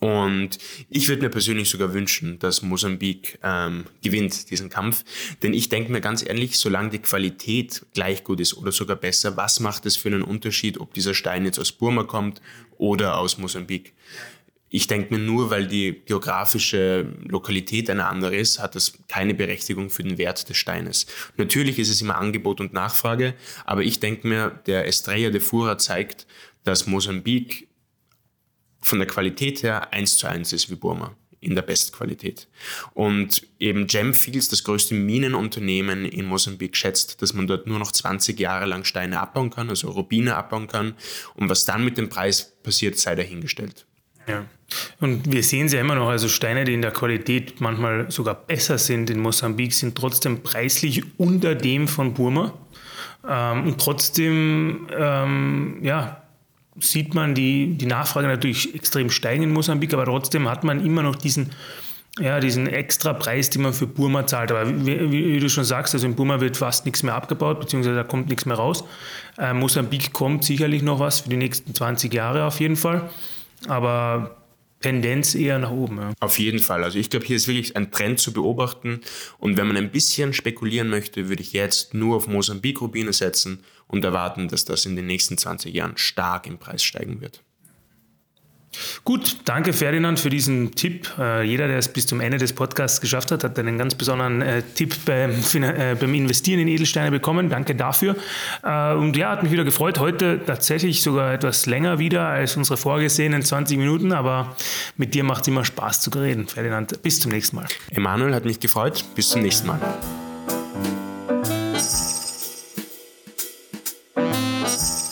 Und 0.00 0.58
ich 0.90 1.08
würde 1.08 1.22
mir 1.22 1.30
persönlich 1.30 1.70
sogar 1.70 1.94
wünschen, 1.94 2.38
dass 2.38 2.60
Mosambik 2.60 3.38
ähm, 3.42 3.84
gewinnt 4.02 4.50
diesen 4.50 4.68
Kampf. 4.68 5.04
Denn 5.42 5.54
ich 5.54 5.68
denke 5.68 5.90
mir 5.90 6.00
ganz 6.00 6.26
ehrlich, 6.26 6.58
solange 6.58 6.90
die 6.90 6.98
Qualität 6.98 7.86
gleich 7.94 8.24
gut 8.24 8.40
ist 8.40 8.54
oder 8.54 8.72
sogar 8.72 8.96
besser, 8.96 9.36
was 9.36 9.60
macht 9.60 9.86
es 9.86 9.96
für 9.96 10.08
einen 10.08 10.22
Unterschied, 10.22 10.78
ob 10.78 10.92
dieser 10.92 11.14
Stein 11.14 11.44
jetzt 11.44 11.58
aus 11.58 11.72
Burma 11.72 12.02
kommt 12.02 12.42
oder 12.76 13.16
aus 13.18 13.38
Mosambik? 13.38 13.94
Ich 14.68 14.88
denke 14.88 15.14
mir 15.14 15.20
nur, 15.20 15.50
weil 15.50 15.66
die 15.66 16.02
geografische 16.04 17.14
Lokalität 17.24 17.88
eine 17.88 18.06
andere 18.06 18.34
ist, 18.34 18.58
hat 18.58 18.74
das 18.74 18.94
keine 19.08 19.34
Berechtigung 19.34 19.90
für 19.90 20.02
den 20.02 20.18
Wert 20.18 20.48
des 20.48 20.56
Steines. 20.56 21.06
Natürlich 21.36 21.78
ist 21.78 21.88
es 21.88 22.00
immer 22.00 22.16
Angebot 22.16 22.60
und 22.60 22.72
Nachfrage, 22.72 23.34
aber 23.64 23.82
ich 23.82 24.00
denke 24.00 24.26
mir, 24.26 24.60
der 24.66 24.86
Estrella 24.86 25.30
de 25.30 25.40
Fura 25.40 25.78
zeigt, 25.78 26.26
dass 26.64 26.86
Mosambik 26.86 27.68
von 28.80 28.98
der 28.98 29.08
Qualität 29.08 29.62
her 29.62 29.92
eins 29.92 30.16
zu 30.16 30.26
eins 30.26 30.52
ist 30.52 30.70
wie 30.70 30.76
Burma 30.76 31.16
in 31.40 31.54
der 31.54 31.62
Bestqualität. 31.62 32.48
Und 32.92 33.46
eben 33.60 33.86
Gemfields, 33.86 34.48
das 34.48 34.64
größte 34.64 34.94
Minenunternehmen 34.94 36.04
in 36.04 36.26
Mosambik, 36.26 36.76
schätzt, 36.76 37.22
dass 37.22 37.34
man 37.34 37.46
dort 37.46 37.66
nur 37.66 37.78
noch 37.78 37.92
20 37.92 38.38
Jahre 38.40 38.66
lang 38.66 38.84
Steine 38.84 39.20
abbauen 39.20 39.50
kann, 39.50 39.68
also 39.68 39.90
Rubine 39.90 40.34
abbauen 40.34 40.66
kann. 40.66 40.94
Und 41.34 41.48
was 41.48 41.64
dann 41.64 41.84
mit 41.84 41.98
dem 41.98 42.08
Preis 42.08 42.56
passiert, 42.62 42.98
sei 42.98 43.14
dahingestellt. 43.14 43.85
Ja. 44.26 44.44
Und 45.00 45.30
wir 45.30 45.42
sehen 45.42 45.66
es 45.66 45.72
ja 45.72 45.80
immer 45.80 45.94
noch, 45.94 46.08
also 46.08 46.28
Steine, 46.28 46.64
die 46.64 46.74
in 46.74 46.82
der 46.82 46.90
Qualität 46.90 47.60
manchmal 47.60 48.10
sogar 48.10 48.34
besser 48.34 48.78
sind 48.78 49.10
in 49.10 49.20
Mosambik, 49.20 49.72
sind 49.72 49.96
trotzdem 49.96 50.42
preislich 50.42 51.04
unter 51.18 51.54
dem 51.54 51.86
von 51.86 52.14
Burma. 52.14 52.52
Ähm, 53.28 53.68
und 53.68 53.80
trotzdem, 53.80 54.88
ähm, 54.96 55.78
ja, 55.82 56.22
sieht 56.78 57.14
man 57.14 57.34
die, 57.34 57.74
die 57.74 57.86
Nachfrage 57.86 58.26
natürlich 58.26 58.74
extrem 58.74 59.10
steigen 59.10 59.44
in 59.44 59.52
Mosambik, 59.52 59.94
aber 59.94 60.04
trotzdem 60.04 60.48
hat 60.48 60.64
man 60.64 60.84
immer 60.84 61.02
noch 61.02 61.16
diesen, 61.16 61.52
ja, 62.18 62.40
diesen 62.40 62.66
extra 62.66 63.12
Preis, 63.12 63.50
den 63.50 63.62
man 63.62 63.72
für 63.72 63.86
Burma 63.86 64.26
zahlt. 64.26 64.50
Aber 64.50 64.68
wie, 64.84 65.10
wie, 65.10 65.38
du 65.38 65.48
schon 65.48 65.64
sagst, 65.64 65.94
also 65.94 66.06
in 66.06 66.14
Burma 66.16 66.40
wird 66.40 66.56
fast 66.56 66.84
nichts 66.84 67.02
mehr 67.02 67.14
abgebaut, 67.14 67.60
beziehungsweise 67.60 67.96
da 67.96 68.04
kommt 68.04 68.28
nichts 68.28 68.46
mehr 68.46 68.56
raus. 68.56 68.84
Äh, 69.38 69.54
Mosambik 69.54 70.12
kommt 70.12 70.44
sicherlich 70.44 70.82
noch 70.82 70.98
was 70.98 71.20
für 71.20 71.30
die 71.30 71.36
nächsten 71.36 71.74
20 71.74 72.12
Jahre 72.12 72.44
auf 72.44 72.60
jeden 72.60 72.76
Fall. 72.76 73.08
Aber 73.68 74.36
Tendenz 74.80 75.34
eher 75.34 75.58
nach 75.58 75.70
oben. 75.70 75.98
Ja. 75.98 76.12
Auf 76.20 76.38
jeden 76.38 76.58
Fall. 76.58 76.84
Also 76.84 76.98
ich 76.98 77.10
glaube, 77.10 77.26
hier 77.26 77.36
ist 77.36 77.48
wirklich 77.48 77.76
ein 77.76 77.90
Trend 77.90 78.20
zu 78.20 78.32
beobachten. 78.32 79.00
Und 79.38 79.56
wenn 79.56 79.66
man 79.66 79.76
ein 79.76 79.90
bisschen 79.90 80.32
spekulieren 80.32 80.88
möchte, 80.88 81.28
würde 81.28 81.42
ich 81.42 81.52
jetzt 81.52 81.94
nur 81.94 82.16
auf 82.16 82.28
Mosambik-Rubine 82.28 83.12
setzen 83.12 83.64
und 83.86 84.04
erwarten, 84.04 84.48
dass 84.48 84.64
das 84.64 84.86
in 84.86 84.96
den 84.96 85.06
nächsten 85.06 85.38
20 85.38 85.74
Jahren 85.74 85.96
stark 85.96 86.46
im 86.46 86.58
Preis 86.58 86.84
steigen 86.84 87.20
wird. 87.20 87.42
Gut, 89.04 89.36
danke 89.44 89.72
Ferdinand 89.72 90.18
für 90.18 90.30
diesen 90.30 90.74
Tipp. 90.74 91.10
Äh, 91.18 91.44
jeder, 91.44 91.68
der 91.68 91.78
es 91.78 91.88
bis 91.88 92.06
zum 92.06 92.20
Ende 92.20 92.38
des 92.38 92.52
Podcasts 92.52 93.00
geschafft 93.00 93.30
hat, 93.30 93.44
hat 93.44 93.58
einen 93.58 93.78
ganz 93.78 93.94
besonderen 93.94 94.42
äh, 94.42 94.62
Tipp 94.62 94.94
beim, 95.04 95.30
äh, 95.30 95.94
beim, 95.94 96.14
Investieren 96.14 96.60
in 96.60 96.68
Edelsteine 96.68 97.10
bekommen. 97.10 97.50
Danke 97.50 97.74
dafür. 97.74 98.16
Und 98.62 99.16
ja, 99.16 99.30
hat 99.30 99.42
mich 99.42 99.52
wieder 99.52 99.64
gefreut. 99.64 99.98
Heute 99.98 100.40
tatsächlich 100.46 101.02
sogar 101.02 101.34
etwas 101.34 101.66
länger 101.66 101.98
wieder 101.98 102.26
als 102.26 102.56
unsere 102.56 102.76
vorgesehenen 102.76 103.42
20 103.42 103.78
Minuten, 103.78 104.12
aber 104.12 104.56
mit 104.96 105.14
dir 105.14 105.24
macht 105.24 105.42
es 105.42 105.48
immer 105.48 105.64
Spaß 105.64 106.00
zu 106.00 106.10
reden. 106.10 106.48
Ferdinand, 106.48 107.02
bis 107.02 107.20
zum 107.20 107.32
nächsten 107.32 107.56
Mal. 107.56 107.66
Emanuel 107.90 108.34
hat 108.34 108.44
mich 108.44 108.60
gefreut. 108.60 109.04
Bis 109.14 109.30
zum 109.30 109.42
nächsten 109.42 109.66
Mal. 109.66 109.78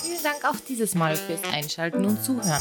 Vielen 0.03 0.23
Dank 0.23 0.45
auch 0.45 0.61
dieses 0.69 0.95
Mal 0.95 1.17
fürs 1.17 1.43
Einschalten 1.53 2.05
und 2.05 2.23
Zuhören. 2.23 2.61